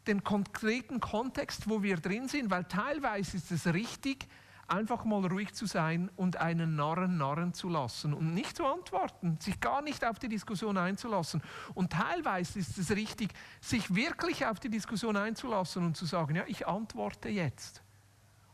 den 0.07 0.23
konkreten 0.23 0.99
Kontext, 0.99 1.69
wo 1.69 1.83
wir 1.83 1.97
drin 1.97 2.27
sind, 2.27 2.49
weil 2.49 2.63
teilweise 2.65 3.37
ist 3.37 3.51
es 3.51 3.67
richtig, 3.67 4.27
einfach 4.71 5.03
mal 5.03 5.25
ruhig 5.25 5.53
zu 5.53 5.65
sein 5.65 6.09
und 6.15 6.37
einen 6.37 6.75
Narren 6.75 7.17
narren 7.17 7.53
zu 7.53 7.67
lassen 7.67 8.13
und 8.13 8.33
nicht 8.33 8.55
zu 8.55 8.65
antworten, 8.65 9.37
sich 9.39 9.59
gar 9.59 9.81
nicht 9.81 10.05
auf 10.05 10.17
die 10.17 10.29
Diskussion 10.29 10.77
einzulassen. 10.77 11.41
Und 11.73 11.91
teilweise 11.91 12.59
ist 12.59 12.77
es 12.77 12.91
richtig, 12.91 13.33
sich 13.59 13.93
wirklich 13.93 14.45
auf 14.45 14.59
die 14.59 14.69
Diskussion 14.69 15.17
einzulassen 15.17 15.85
und 15.85 15.97
zu 15.97 16.05
sagen, 16.05 16.35
ja, 16.35 16.43
ich 16.47 16.67
antworte 16.67 17.29
jetzt. 17.29 17.83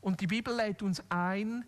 Und 0.01 0.19
die 0.19 0.27
Bibel 0.27 0.56
lädt 0.56 0.82
uns 0.82 1.03
ein, 1.10 1.63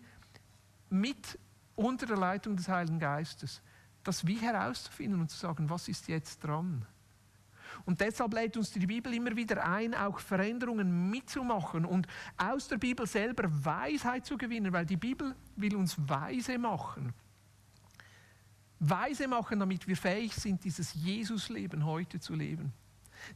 mit 0.88 1.38
unter 1.76 2.06
der 2.06 2.16
Leitung 2.16 2.56
des 2.56 2.68
Heiligen 2.68 2.98
Geistes, 2.98 3.62
das 4.02 4.26
wie 4.26 4.36
herauszufinden 4.36 5.20
und 5.20 5.30
zu 5.30 5.38
sagen, 5.38 5.70
was 5.70 5.88
ist 5.88 6.08
jetzt 6.08 6.42
dran? 6.42 6.84
Und 7.84 8.00
deshalb 8.00 8.34
lädt 8.34 8.56
uns 8.56 8.70
die 8.70 8.86
Bibel 8.86 9.12
immer 9.12 9.34
wieder 9.34 9.64
ein, 9.64 9.94
auch 9.94 10.18
Veränderungen 10.18 11.10
mitzumachen 11.10 11.84
und 11.84 12.06
aus 12.36 12.68
der 12.68 12.78
Bibel 12.78 13.06
selber 13.06 13.44
Weisheit 13.64 14.26
zu 14.26 14.36
gewinnen, 14.36 14.72
weil 14.72 14.86
die 14.86 14.96
Bibel 14.96 15.34
will 15.56 15.76
uns 15.76 15.96
weise 15.98 16.58
machen. 16.58 17.12
Weise 18.78 19.28
machen, 19.28 19.60
damit 19.60 19.86
wir 19.86 19.96
fähig 19.96 20.34
sind, 20.34 20.64
dieses 20.64 20.94
Jesusleben 20.94 21.84
heute 21.84 22.18
zu 22.18 22.34
leben. 22.34 22.72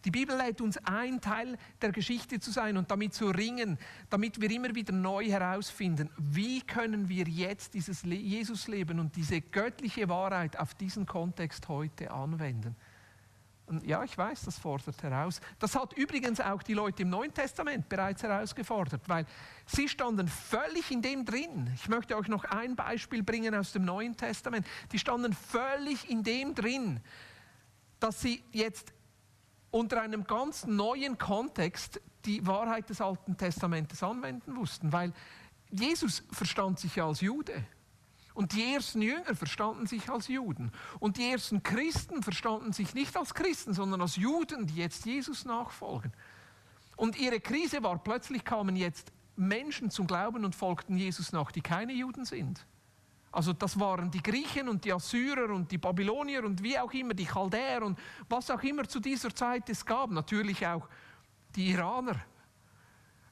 Die 0.04 0.10
Bibel 0.10 0.36
lädt 0.36 0.60
uns 0.60 0.78
ein, 0.78 1.20
Teil 1.20 1.58
der 1.80 1.92
Geschichte 1.92 2.40
zu 2.40 2.50
sein 2.50 2.76
und 2.76 2.90
damit 2.90 3.14
zu 3.14 3.28
ringen, 3.28 3.78
damit 4.10 4.40
wir 4.40 4.50
immer 4.50 4.74
wieder 4.74 4.92
neu 4.92 5.26
herausfinden, 5.26 6.10
wie 6.16 6.60
können 6.62 7.08
wir 7.08 7.28
jetzt 7.28 7.74
dieses 7.74 8.02
Jesusleben 8.02 8.98
und 8.98 9.16
diese 9.16 9.40
göttliche 9.40 10.08
Wahrheit 10.08 10.58
auf 10.58 10.74
diesen 10.74 11.06
Kontext 11.06 11.68
heute 11.68 12.10
anwenden. 12.10 12.76
Ja, 13.82 14.04
ich 14.04 14.16
weiß, 14.16 14.42
das 14.42 14.58
fordert 14.58 15.02
heraus. 15.02 15.40
Das 15.58 15.74
hat 15.74 15.94
übrigens 15.94 16.38
auch 16.38 16.62
die 16.62 16.74
Leute 16.74 17.02
im 17.02 17.08
Neuen 17.08 17.32
Testament 17.32 17.88
bereits 17.88 18.22
herausgefordert, 18.22 19.08
weil 19.08 19.24
sie 19.64 19.88
standen 19.88 20.28
völlig 20.28 20.90
in 20.90 21.00
dem 21.00 21.24
drin. 21.24 21.70
Ich 21.74 21.88
möchte 21.88 22.16
euch 22.16 22.28
noch 22.28 22.44
ein 22.44 22.76
Beispiel 22.76 23.22
bringen 23.22 23.54
aus 23.54 23.72
dem 23.72 23.86
Neuen 23.86 24.16
Testament. 24.16 24.66
Die 24.92 24.98
standen 24.98 25.32
völlig 25.32 26.10
in 26.10 26.22
dem 26.22 26.54
drin, 26.54 27.00
dass 28.00 28.20
sie 28.20 28.44
jetzt 28.52 28.92
unter 29.70 30.02
einem 30.02 30.24
ganz 30.24 30.66
neuen 30.66 31.16
Kontext 31.16 32.00
die 32.26 32.46
Wahrheit 32.46 32.90
des 32.90 33.00
Alten 33.00 33.36
Testamentes 33.36 34.02
anwenden 34.02 34.52
mussten, 34.52 34.92
weil 34.92 35.12
Jesus 35.70 36.22
verstand 36.30 36.78
sich 36.78 36.96
ja 36.96 37.06
als 37.06 37.22
Jude. 37.22 37.64
Und 38.34 38.52
die 38.52 38.74
ersten 38.74 39.00
Jünger 39.00 39.34
verstanden 39.34 39.86
sich 39.86 40.10
als 40.10 40.26
Juden. 40.26 40.72
Und 40.98 41.16
die 41.16 41.30
ersten 41.30 41.62
Christen 41.62 42.22
verstanden 42.22 42.72
sich 42.72 42.92
nicht 42.92 43.16
als 43.16 43.32
Christen, 43.32 43.74
sondern 43.74 44.00
als 44.00 44.16
Juden, 44.16 44.66
die 44.66 44.74
jetzt 44.74 45.06
Jesus 45.06 45.44
nachfolgen. 45.44 46.12
Und 46.96 47.16
ihre 47.16 47.40
Krise 47.40 47.82
war, 47.82 47.98
plötzlich 47.98 48.44
kamen 48.44 48.74
jetzt 48.76 49.12
Menschen 49.36 49.90
zum 49.90 50.06
Glauben 50.06 50.44
und 50.44 50.54
folgten 50.54 50.96
Jesus 50.96 51.32
nach, 51.32 51.52
die 51.52 51.60
keine 51.60 51.92
Juden 51.92 52.24
sind. 52.24 52.66
Also 53.30 53.52
das 53.52 53.78
waren 53.80 54.10
die 54.10 54.22
Griechen 54.22 54.68
und 54.68 54.84
die 54.84 54.92
Assyrer 54.92 55.50
und 55.52 55.70
die 55.70 55.78
Babylonier 55.78 56.44
und 56.44 56.62
wie 56.62 56.78
auch 56.78 56.92
immer, 56.92 57.14
die 57.14 57.26
Chaldäer 57.26 57.82
und 57.82 57.98
was 58.28 58.48
auch 58.50 58.62
immer 58.62 58.88
zu 58.88 59.00
dieser 59.00 59.34
Zeit 59.34 59.68
es 59.68 59.84
gab. 59.84 60.10
Natürlich 60.10 60.64
auch 60.64 60.88
die 61.56 61.70
Iraner. 61.70 62.20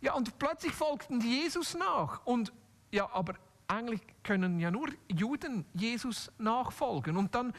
Ja, 0.01 0.15
und 0.15 0.37
plötzlich 0.39 0.73
folgten 0.73 1.21
die 1.21 1.43
Jesus 1.43 1.75
nach. 1.75 2.25
Und 2.27 2.53
ja, 2.91 3.09
aber 3.13 3.35
eigentlich 3.69 4.03
können 4.23 4.61
ja 4.61 4.71
nur 4.71 4.89
Juden 5.09 5.65
Jesus 5.75 6.31
nachfolgen. 6.39 7.17
Und 7.17 7.35
dann 7.35 7.53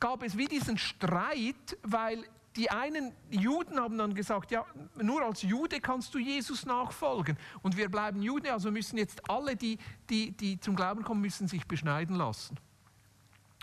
gab 0.00 0.22
es 0.22 0.36
wie 0.36 0.46
diesen 0.46 0.78
Streit, 0.78 1.78
weil 1.82 2.24
die 2.56 2.70
einen 2.70 3.12
Juden 3.30 3.78
haben 3.78 3.98
dann 3.98 4.14
gesagt, 4.14 4.50
ja, 4.50 4.64
nur 5.00 5.22
als 5.22 5.42
Jude 5.42 5.80
kannst 5.80 6.14
du 6.14 6.18
Jesus 6.18 6.64
nachfolgen. 6.64 7.36
Und 7.62 7.76
wir 7.76 7.90
bleiben 7.90 8.22
Juden, 8.22 8.48
also 8.48 8.70
müssen 8.70 8.96
jetzt 8.96 9.28
alle, 9.28 9.56
die, 9.56 9.78
die, 10.08 10.32
die 10.32 10.58
zum 10.58 10.74
Glauben 10.74 11.04
kommen, 11.04 11.20
müssen 11.20 11.48
sich 11.48 11.66
beschneiden 11.66 12.16
lassen. 12.16 12.58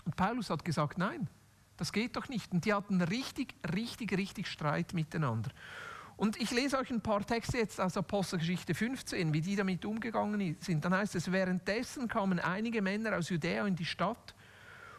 Und 0.04 0.16
Paulus 0.16 0.50
hat 0.50 0.64
gesagt, 0.64 0.98
nein, 0.98 1.28
das 1.76 1.92
geht 1.92 2.16
doch 2.16 2.28
nicht. 2.28 2.52
Und 2.52 2.64
die 2.64 2.72
hatten 2.72 3.00
richtig, 3.00 3.54
richtig, 3.74 4.16
richtig 4.16 4.46
Streit 4.46 4.94
miteinander. 4.94 5.50
Und 6.16 6.40
ich 6.40 6.50
lese 6.52 6.78
euch 6.78 6.90
ein 6.90 7.00
paar 7.00 7.26
Texte 7.26 7.58
jetzt 7.58 7.80
aus 7.80 7.96
Apostelgeschichte 7.96 8.74
15, 8.74 9.32
wie 9.32 9.40
die 9.40 9.56
damit 9.56 9.84
umgegangen 9.84 10.56
sind. 10.60 10.84
Dann 10.84 10.94
heißt 10.94 11.16
es, 11.16 11.32
währenddessen 11.32 12.06
kamen 12.06 12.38
einige 12.38 12.82
Männer 12.82 13.16
aus 13.16 13.30
Judäa 13.30 13.66
in 13.66 13.74
die 13.74 13.84
Stadt 13.84 14.34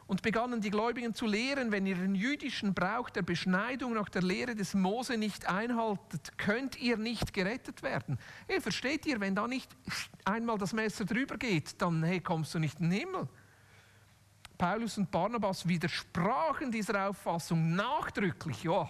und 0.08 0.22
begannen 0.22 0.62
die 0.62 0.70
Gläubigen 0.70 1.14
zu 1.14 1.26
lehren, 1.26 1.72
wenn 1.72 1.86
ihr 1.86 1.96
den 1.96 2.16
jüdischen 2.16 2.74
Brauch 2.74 3.10
der 3.10 3.24
Beschneidung 3.24 3.94
nach 3.94 4.10
der 4.10 4.22
Lehre 4.22 4.56
des 4.56 4.74
Mose 4.74 5.18
nicht 5.18 5.48
einhaltet, 5.48 6.38
könnt 6.38 6.78
ihr 6.80 6.98
nicht 6.98 7.34
gerettet 7.34 7.82
werden. 7.82 8.20
Hey, 8.48 8.62
versteht 8.62 9.06
ihr, 9.06 9.20
wenn 9.20 9.36
da 9.36 9.48
nicht 9.48 9.76
einmal 10.26 10.58
das 10.58 10.74
Messer 10.74 11.06
drüber 11.06 11.38
geht, 11.38 11.82
dann 11.82 12.04
hey, 12.04 12.20
kommst 12.20 12.54
du 12.54 12.60
nicht 12.60 12.80
in 12.80 12.90
den 12.90 13.00
Himmel. 13.00 13.28
Paulus 14.58 14.98
und 14.98 15.12
Barnabas 15.12 15.68
widersprachen 15.68 16.72
dieser 16.72 17.10
Auffassung 17.10 17.76
nachdrücklich. 17.76 18.64
Ja, 18.64 18.90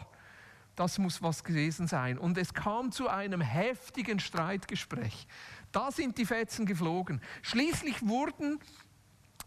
das 0.75 0.97
muss 0.97 1.21
was 1.21 1.43
gewesen 1.43 1.87
sein. 1.87 2.17
Und 2.17 2.37
es 2.37 2.53
kam 2.53 2.91
zu 2.91 3.07
einem 3.07 3.41
heftigen 3.41 4.19
Streitgespräch. 4.19 5.27
Da 5.71 5.91
sind 5.91 6.17
die 6.17 6.25
Fetzen 6.25 6.65
geflogen. 6.65 7.21
Schließlich 7.41 8.05
wurden 8.07 8.59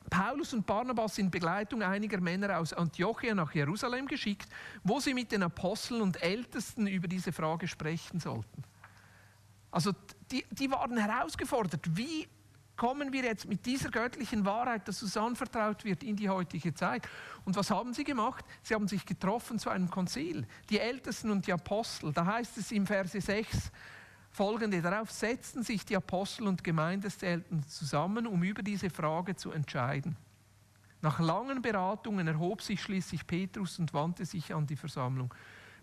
Paulus 0.09 0.55
und 0.55 0.67
Barnabas 0.67 1.19
in 1.19 1.31
Begleitung 1.31 1.83
einiger 1.83 2.21
Männer 2.21 2.59
aus 2.59 2.73
Antiochia 2.73 3.35
nach 3.35 3.55
Jerusalem 3.55 4.07
geschickt, 4.07 4.49
wo 4.83 5.01
sie 5.01 5.15
mit 5.15 5.33
den 5.33 5.43
Aposteln 5.43 6.01
und 6.01 6.23
Ältesten 6.23 6.87
über 6.87 7.09
diese 7.09 7.33
Frage 7.33 7.69
sprechen 7.69 8.21
sollten. 8.21 8.65
Also 9.71 9.93
die, 10.31 10.45
die 10.51 10.71
waren 10.71 10.97
herausgefordert, 10.97 11.97
wie 11.97 12.27
kommen 12.79 13.13
wir 13.13 13.25
jetzt 13.25 13.47
mit 13.47 13.67
dieser 13.67 13.91
göttlichen 13.91 14.47
Wahrheit, 14.47 14.89
dass 14.89 15.03
uns 15.03 15.17
anvertraut 15.17 15.85
wird, 15.85 16.03
in 16.03 16.17
die 16.17 16.31
heutige 16.31 16.73
Zeit. 16.73 17.07
Und 17.45 17.57
was 17.57 17.71
haben 17.71 17.93
sie 17.93 18.05
gemacht? 18.05 18.45
Sie 18.63 18.73
haben 18.73 18.89
sich 18.89 19.05
getroffen 19.05 19.59
zu 19.59 19.69
einem 19.69 19.91
Konzil, 19.91 20.47
die 20.71 20.79
Ältesten 20.79 21.31
und 21.31 21.47
die 21.47 21.53
Apostel. 21.53 22.13
Da 22.13 22.25
heißt 22.25 22.57
es 22.57 22.73
im 22.73 22.87
Verse 22.87 23.21
6 23.21 23.73
folgende, 24.31 24.81
darauf 24.81 25.11
setzten 25.11 25.65
sich 25.65 25.85
die 25.85 25.97
Apostel 25.97 26.47
und 26.47 26.63
Gemeindeselten 26.63 27.67
zusammen, 27.67 28.27
um 28.27 28.43
über 28.45 28.63
diese 28.63 28.91
Frage 28.91 29.35
zu 29.35 29.51
entscheiden. 29.51 30.17
Nach 31.01 31.19
langen 31.19 31.61
Beratungen 31.61 32.29
erhob 32.29 32.63
sich 32.63 32.81
schließlich 32.81 33.27
Petrus 33.27 33.79
und 33.79 33.93
wandte 33.93 34.25
sich 34.25 34.55
an 34.55 34.67
die 34.67 34.77
Versammlung. 34.77 35.35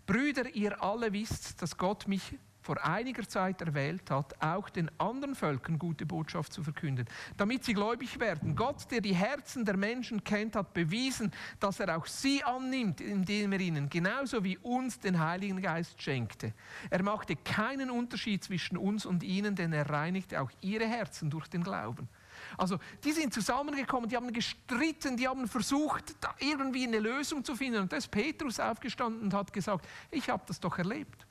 Brüder, 0.06 0.48
ihr 0.54 0.82
alle 0.82 1.12
wisst, 1.12 1.60
dass 1.60 1.76
Gott 1.76 2.08
mich 2.08 2.38
vor 2.66 2.84
einiger 2.84 3.26
Zeit 3.28 3.60
erwählt 3.60 4.10
hat, 4.10 4.34
auch 4.42 4.68
den 4.68 4.90
anderen 4.98 5.36
Völkern 5.36 5.78
gute 5.78 6.04
Botschaft 6.04 6.52
zu 6.52 6.64
verkünden, 6.64 7.06
damit 7.36 7.64
sie 7.64 7.74
gläubig 7.74 8.18
werden. 8.18 8.56
Gott, 8.56 8.90
der 8.90 9.00
die 9.00 9.14
Herzen 9.14 9.64
der 9.64 9.76
Menschen 9.76 10.24
kennt, 10.24 10.56
hat 10.56 10.74
bewiesen, 10.74 11.30
dass 11.60 11.78
er 11.78 11.96
auch 11.96 12.06
sie 12.06 12.42
annimmt, 12.42 13.00
indem 13.00 13.52
er 13.52 13.60
ihnen 13.60 13.88
genauso 13.88 14.42
wie 14.42 14.58
uns 14.58 14.98
den 14.98 15.20
Heiligen 15.20 15.62
Geist 15.62 16.02
schenkte. 16.02 16.52
Er 16.90 17.04
machte 17.04 17.36
keinen 17.36 17.88
Unterschied 17.88 18.42
zwischen 18.42 18.76
uns 18.76 19.06
und 19.06 19.22
ihnen, 19.22 19.54
denn 19.54 19.72
er 19.72 19.88
reinigte 19.88 20.40
auch 20.40 20.50
ihre 20.60 20.86
Herzen 20.86 21.30
durch 21.30 21.46
den 21.46 21.62
Glauben. 21.62 22.08
Also 22.58 22.78
die 23.04 23.12
sind 23.12 23.32
zusammengekommen, 23.32 24.10
die 24.10 24.16
haben 24.16 24.32
gestritten, 24.32 25.16
die 25.16 25.28
haben 25.28 25.46
versucht, 25.46 26.16
irgendwie 26.40 26.84
eine 26.84 26.98
Lösung 26.98 27.44
zu 27.44 27.54
finden. 27.54 27.82
Und 27.82 27.92
da 27.92 27.96
ist 27.96 28.10
Petrus 28.10 28.58
aufgestanden 28.58 29.22
und 29.22 29.34
hat 29.34 29.52
gesagt, 29.52 29.86
ich 30.10 30.28
habe 30.28 30.42
das 30.48 30.58
doch 30.58 30.76
erlebt. 30.78 31.25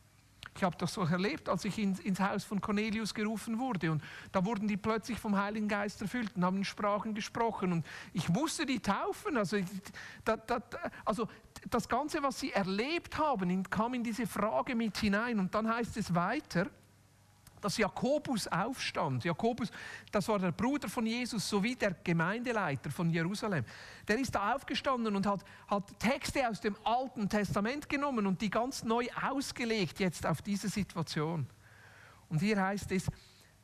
Ich 0.56 0.64
habe 0.64 0.78
das 0.78 0.94
so 0.94 1.02
erlebt, 1.04 1.50
als 1.50 1.66
ich 1.66 1.78
ins, 1.78 2.00
ins, 2.00 2.20
Haus 2.22 2.46
von 2.46 2.62
Cornelius 2.62 3.14
gerufen 3.14 3.60
wurde. 3.60 3.92
Und 3.92 4.02
da 4.32 4.46
wurden 4.46 4.70
die 4.70 4.78
plötzlich 4.78 5.20
vom 5.20 5.38
Heiligen 5.38 5.68
Geist 5.68 6.02
erfüllt 6.02 6.32
und 6.36 6.46
haben 6.46 6.58
in 6.58 6.64
Sprachen 6.64 7.14
gesprochen. 7.14 7.74
Und 7.74 7.86
ich 8.14 8.30
musste 8.30 8.66
die 8.66 8.80
taufen. 8.80 9.36
Also, 9.36 9.58
da, 10.24 10.38
da, 10.38 10.62
also 11.04 11.28
das 11.70 11.90
Ganze, 11.90 12.24
was 12.24 12.40
sie 12.40 12.54
erlebt 12.54 13.18
haben, 13.18 13.64
kam 13.70 13.96
in 13.96 14.04
diese 14.04 14.26
Frage 14.26 14.76
mit 14.76 14.98
hinein. 14.98 15.40
Und 15.40 15.54
dann 15.54 15.68
heißt 15.68 15.98
es 15.98 16.16
weiter, 16.16 16.68
dass 17.62 17.78
Jakobus 17.78 18.48
aufstand. 18.48 19.24
Jakobus, 19.24 19.72
das 20.12 20.28
war 20.28 20.40
der 20.40 20.52
Bruder 20.52 20.88
von 20.88 21.06
Jesus 21.06 21.48
sowie 21.48 21.76
der 21.76 21.96
Gemeindeleiter 22.04 22.92
von 22.92 23.10
Jerusalem. 23.10 23.66
Der 24.08 24.20
ist 24.20 24.36
da 24.36 24.54
aufgestanden 24.54 25.16
und 25.16 25.26
hat, 25.26 25.44
hat 25.68 26.00
Texte 26.00 26.48
aus 26.48 26.62
dem 26.62 26.76
Alten 26.84 27.28
Testament 27.30 27.90
genommen 27.90 28.28
und 28.28 28.42
die 28.42 28.50
ganz 28.50 28.84
neu 28.84 29.08
ausgelegt 29.30 30.00
jetzt 30.00 30.26
auf 30.26 30.42
diese 30.42 30.70
Situation. 30.70 31.48
Und 32.30 32.40
hier 32.40 32.62
heißt 32.62 32.92
es, 32.92 33.06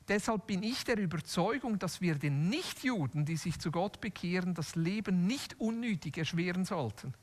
Deshalb 0.08 0.48
bin 0.48 0.62
ich 0.62 0.84
der 0.84 0.98
Überzeugung, 0.98 1.80
dass 1.80 2.02
wir 2.02 2.16
den 2.16 2.50
Nichtjuden, 2.50 3.24
die 3.24 3.38
sich 3.38 3.60
zu 3.60 3.72
Gott 3.72 4.02
bekehren, 4.02 4.54
das 4.54 4.76
Leben 4.76 5.26
nicht 5.26 5.58
unnötig 5.60 6.18
erschweren 6.18 6.66
sollten. 6.66 7.14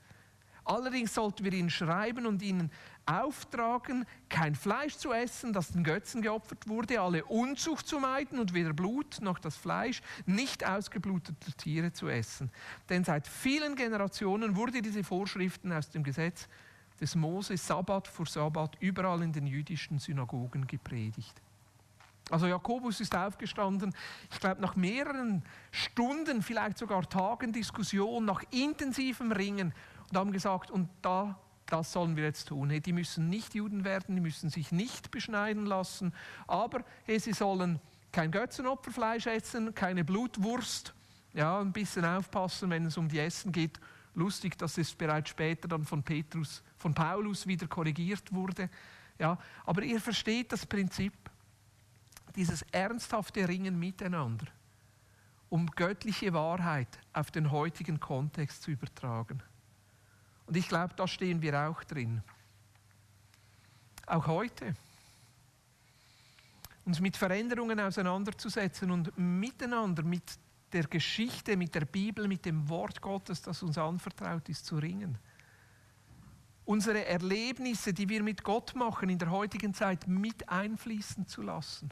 Allerdings 0.69 1.15
sollten 1.15 1.47
wir 1.47 1.53
ihnen 1.55 1.71
schreiben 1.71 2.27
und 2.27 2.43
ihnen 2.43 2.71
auftragen, 3.07 4.05
kein 4.29 4.55
Fleisch 4.55 4.99
zu 4.99 5.15
essen, 5.15 5.55
das 5.55 5.73
den 5.73 5.83
Götzen 5.83 6.21
geopfert 6.21 6.69
wurde, 6.69 7.01
alle 7.01 7.25
Unzucht 7.25 7.89
zu 7.89 7.99
meiden 7.99 8.39
und 8.39 8.53
weder 8.53 8.75
Blut 8.75 9.23
noch 9.23 9.39
das 9.39 9.57
Fleisch 9.57 10.03
nicht 10.27 10.67
ausgeblutete 10.67 11.53
Tiere 11.55 11.95
zu 11.95 12.09
essen. 12.09 12.51
Denn 12.91 13.03
seit 13.03 13.27
vielen 13.27 13.77
Generationen 13.77 14.57
wurde 14.57 14.83
diese 14.83 15.03
Vorschriften 15.03 15.73
aus 15.73 15.89
dem 15.89 16.05
Gesetz 16.05 16.47
des 17.01 17.15
Moses 17.15 17.67
Sabbat 17.67 18.07
vor 18.07 18.27
Sabbat 18.27 18.77
überall 18.81 19.23
in 19.23 19.33
den 19.33 19.47
jüdischen 19.47 19.99
Synagogen 19.99 20.67
gepredigt. 20.67 21.41
Also 22.31 22.47
Jakobus 22.47 23.01
ist 23.01 23.17
aufgestanden, 23.17 23.95
ich 24.31 24.39
glaube 24.39 24.61
nach 24.61 24.77
mehreren 24.77 25.43
Stunden, 25.71 26.43
vielleicht 26.43 26.77
sogar 26.77 27.09
Tagen 27.09 27.55
Diskussion, 27.55 28.27
nach 28.27 28.43
intensivem 28.51 29.33
Ringen 29.33 29.73
und 30.11 30.17
haben 30.17 30.33
gesagt, 30.33 30.71
und 30.71 30.89
da, 31.03 31.39
das 31.67 31.93
sollen 31.93 32.17
wir 32.17 32.25
jetzt 32.25 32.49
tun. 32.49 32.69
Die 32.69 32.93
müssen 32.93 33.29
nicht 33.29 33.55
Juden 33.55 33.85
werden, 33.85 34.15
die 34.15 34.21
müssen 34.21 34.51
sich 34.51 34.73
nicht 34.73 35.11
beschneiden 35.11 35.67
lassen, 35.67 36.15
aber 36.47 36.85
sie 37.07 37.33
sollen 37.33 37.81
kein 38.13 38.31
Götzenopferfleisch 38.31 39.27
essen, 39.27 39.75
keine 39.75 40.05
Blutwurst, 40.05 40.95
ja, 41.35 41.61
ein 41.61 41.73
bisschen 41.73 42.05
aufpassen, 42.05 42.71
wenn 42.71 42.87
es 42.87 42.97
um 42.97 43.09
die 43.09 43.19
Essen 43.19 43.53
geht. 43.53 43.79
Lustig, 44.15 44.57
dass 44.59 44.79
es 44.79 44.95
bereits 44.95 45.31
später 45.31 45.69
dann 45.69 45.85
von 45.85 46.03
Petrus, 46.03 46.63
von 46.77 46.95
Paulus 46.95 47.47
wieder 47.47 47.67
korrigiert 47.67 48.33
wurde. 48.33 48.71
Ja, 49.19 49.39
aber 49.67 49.83
ihr 49.83 50.01
versteht 50.01 50.53
das 50.53 50.65
Prinzip 50.65 51.13
dieses 52.35 52.63
ernsthafte 52.73 53.47
Ringen 53.47 53.79
miteinander, 53.79 54.47
um 55.49 55.67
göttliche 55.67 56.33
Wahrheit 56.33 56.99
auf 57.13 57.31
den 57.31 57.51
heutigen 57.51 58.01
Kontext 58.01 58.63
zu 58.63 58.71
übertragen. 58.71 59.43
Und 60.49 60.57
ich 60.57 60.67
glaube, 60.67 60.95
da 60.97 61.07
stehen 61.07 61.43
wir 61.43 61.69
auch 61.69 61.85
drin. 61.85 62.23
Auch 64.07 64.27
heute. 64.27 64.75
Uns 66.87 67.01
mit 67.01 67.19
Veränderungen 67.19 67.79
auseinanderzusetzen 67.79 68.91
und 68.91 69.17
miteinander 69.19 70.03
mit 70.03 70.39
der 70.73 70.85
Geschichte, 70.85 71.55
mit 71.55 71.75
der 71.75 71.85
Bibel, 71.85 72.27
mit 72.27 72.47
dem 72.47 72.67
Wort 72.71 73.03
Gottes, 73.03 73.43
das 73.43 73.63
uns 73.63 73.77
anvertraut 73.77 74.49
ist, 74.49 74.65
zu 74.65 74.79
ringen. 74.79 75.19
Unsere 76.65 77.05
Erlebnisse, 77.05 77.93
die 77.93 78.09
wir 78.09 78.23
mit 78.23 78.43
Gott 78.43 78.75
machen, 78.75 79.11
in 79.11 79.19
der 79.19 79.31
heutigen 79.31 79.75
Zeit 79.75 80.09
mit 80.09 80.49
einfließen 80.49 81.27
zu 81.27 81.43
lassen 81.43 81.91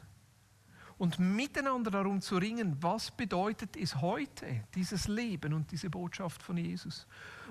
und 0.97 1.19
miteinander 1.19 1.91
darum 1.91 2.21
zu 2.21 2.37
ringen, 2.37 2.75
was 2.81 3.11
bedeutet 3.11 3.77
es 3.77 4.01
heute, 4.01 4.63
dieses 4.73 5.07
Leben 5.07 5.53
und 5.53 5.71
diese 5.71 5.89
Botschaft 5.89 6.41
von 6.41 6.57
Jesus. 6.57 7.05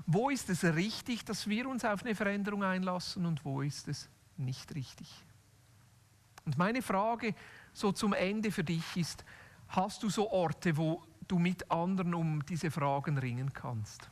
Wo 0.06 0.30
ist 0.30 0.50
es 0.50 0.64
richtig, 0.64 1.24
dass 1.24 1.46
wir 1.46 1.68
uns 1.68 1.84
auf 1.84 2.04
eine 2.04 2.14
Veränderung 2.14 2.64
einlassen 2.64 3.24
und 3.24 3.44
wo 3.44 3.62
ist 3.62 3.86
es 3.88 4.08
nicht 4.36 4.74
richtig? 4.74 5.08
Und 6.44 6.58
meine 6.58 6.82
Frage 6.82 7.34
so 7.72 7.92
zum 7.92 8.12
Ende 8.12 8.50
für 8.50 8.64
dich 8.64 8.96
ist, 8.96 9.24
hast 9.68 10.02
du 10.02 10.10
so 10.10 10.30
Orte, 10.30 10.76
wo 10.76 11.02
du 11.28 11.38
mit 11.38 11.70
anderen 11.70 12.14
um 12.14 12.44
diese 12.46 12.70
Fragen 12.70 13.18
ringen 13.18 13.52
kannst? 13.52 14.10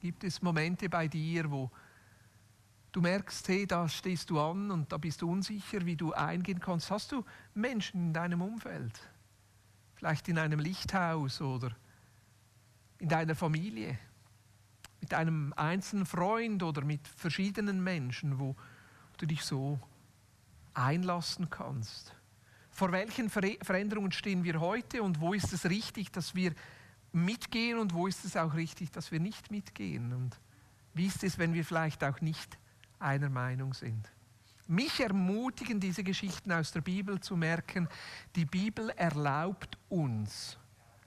Gibt 0.00 0.24
es 0.24 0.42
Momente 0.42 0.88
bei 0.88 1.08
dir, 1.08 1.50
wo 1.50 1.70
du 2.96 3.02
merkst, 3.02 3.46
hey, 3.48 3.66
da 3.66 3.90
stehst 3.90 4.30
du 4.30 4.40
an 4.40 4.70
und 4.70 4.90
da 4.90 4.96
bist 4.96 5.20
du 5.20 5.30
unsicher, 5.30 5.84
wie 5.84 5.96
du 5.96 6.14
eingehen 6.14 6.60
kannst. 6.60 6.90
Hast 6.90 7.12
du 7.12 7.26
Menschen 7.52 8.06
in 8.06 8.12
deinem 8.14 8.40
Umfeld? 8.40 8.98
Vielleicht 9.96 10.28
in 10.28 10.38
einem 10.38 10.60
Lichthaus 10.60 11.42
oder 11.42 11.76
in 12.98 13.10
deiner 13.10 13.34
Familie? 13.34 13.98
Mit 15.02 15.12
einem 15.12 15.52
einzelnen 15.58 16.06
Freund 16.06 16.62
oder 16.62 16.82
mit 16.86 17.06
verschiedenen 17.06 17.84
Menschen, 17.84 18.38
wo 18.38 18.56
du 19.18 19.26
dich 19.26 19.44
so 19.44 19.78
einlassen 20.72 21.50
kannst? 21.50 22.16
Vor 22.70 22.92
welchen 22.92 23.28
Veränderungen 23.28 24.12
stehen 24.12 24.42
wir 24.42 24.58
heute 24.58 25.02
und 25.02 25.20
wo 25.20 25.34
ist 25.34 25.52
es 25.52 25.66
richtig, 25.66 26.12
dass 26.12 26.34
wir 26.34 26.54
mitgehen 27.12 27.78
und 27.78 27.92
wo 27.92 28.06
ist 28.06 28.24
es 28.24 28.38
auch 28.38 28.54
richtig, 28.54 28.90
dass 28.90 29.12
wir 29.12 29.20
nicht 29.20 29.50
mitgehen? 29.50 30.14
Und 30.14 30.40
wie 30.94 31.04
ist 31.04 31.22
es, 31.24 31.36
wenn 31.36 31.52
wir 31.52 31.66
vielleicht 31.66 32.02
auch 32.02 32.22
nicht 32.22 32.58
einer 32.98 33.28
Meinung 33.28 33.74
sind. 33.74 34.10
Mich 34.68 35.00
ermutigen 35.00 35.78
diese 35.78 36.02
Geschichten 36.02 36.50
aus 36.50 36.72
der 36.72 36.80
Bibel 36.80 37.20
zu 37.20 37.36
merken, 37.36 37.88
die 38.34 38.44
Bibel 38.44 38.90
erlaubt 38.90 39.78
uns, 39.88 40.58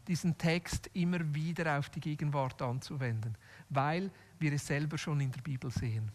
diesen 0.08 0.38
Text 0.38 0.90
immer 0.94 1.20
wieder 1.36 1.78
auf 1.78 1.90
die 1.90 2.00
Gegenwart 2.00 2.62
anzuwenden, 2.62 3.38
weil 3.70 4.12
wir 4.40 4.54
es 4.54 4.66
selber 4.66 4.98
schon 4.98 5.20
in 5.20 5.32
der 5.32 5.42
Bibel 5.42 5.70
sehen. 5.70 6.12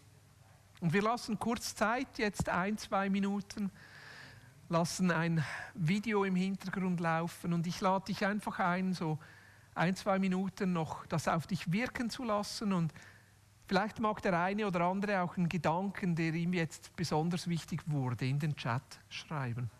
Und 0.81 0.91
wir 0.91 1.03
lassen 1.03 1.39
kurz 1.39 1.75
Zeit, 1.75 2.17
jetzt 2.17 2.49
ein, 2.49 2.77
zwei 2.77 3.09
Minuten, 3.09 3.71
lassen 4.67 5.11
ein 5.11 5.43
Video 5.75 6.23
im 6.23 6.35
Hintergrund 6.35 6.99
laufen 6.99 7.53
und 7.53 7.67
ich 7.67 7.79
lade 7.79 8.05
dich 8.05 8.25
einfach 8.25 8.59
ein, 8.59 8.93
so 8.93 9.19
ein, 9.75 9.95
zwei 9.95 10.19
Minuten 10.19 10.73
noch 10.73 11.05
das 11.05 11.27
auf 11.27 11.47
dich 11.47 11.71
wirken 11.71 12.09
zu 12.09 12.23
lassen 12.23 12.73
und 12.73 12.93
Vielleicht 13.67 13.99
mag 13.99 14.21
der 14.21 14.39
eine 14.39 14.67
oder 14.67 14.81
andere 14.81 15.21
auch 15.21 15.37
einen 15.37 15.49
Gedanken, 15.49 16.15
der 16.15 16.33
ihm 16.33 16.53
jetzt 16.53 16.95
besonders 16.95 17.47
wichtig 17.47 17.81
wurde, 17.87 18.27
in 18.27 18.37
den 18.37 18.55
Chat 18.55 18.99
schreiben. 19.09 19.71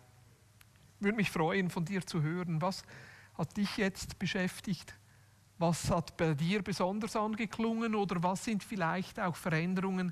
Würde 1.00 1.18
mich 1.18 1.30
freuen, 1.30 1.70
von 1.70 1.86
dir 1.86 2.06
zu 2.06 2.22
hören. 2.22 2.62
Was 2.62 2.84
hat 3.38 3.56
dich 3.58 3.78
jetzt 3.78 4.18
beschäftigt? 4.18 4.96
Was 5.58 5.90
hat 5.92 6.18
bei 6.18 6.34
dir 6.34 6.64
besonders 6.64 7.16
angeklungen 7.16 7.96
oder 7.96 8.22
was 8.24 8.44
sind 8.44 8.64
vielleicht 8.64 9.20
auch 9.20 9.36
Veränderungen, 9.36 10.12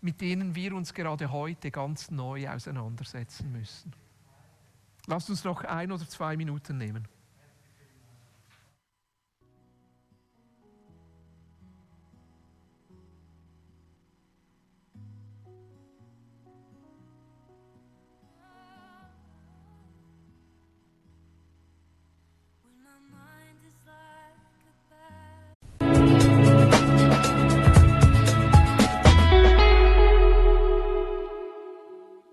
mit 0.00 0.20
denen 0.20 0.54
wir 0.54 0.74
uns 0.74 0.92
gerade 0.92 1.30
heute 1.30 1.70
ganz 1.70 2.10
neu 2.10 2.48
auseinandersetzen 2.48 3.52
müssen? 3.52 3.92
Lass 5.06 5.30
uns 5.30 5.44
noch 5.44 5.64
ein 5.64 5.92
oder 5.92 6.06
zwei 6.08 6.36
Minuten 6.36 6.76
nehmen. 6.76 7.06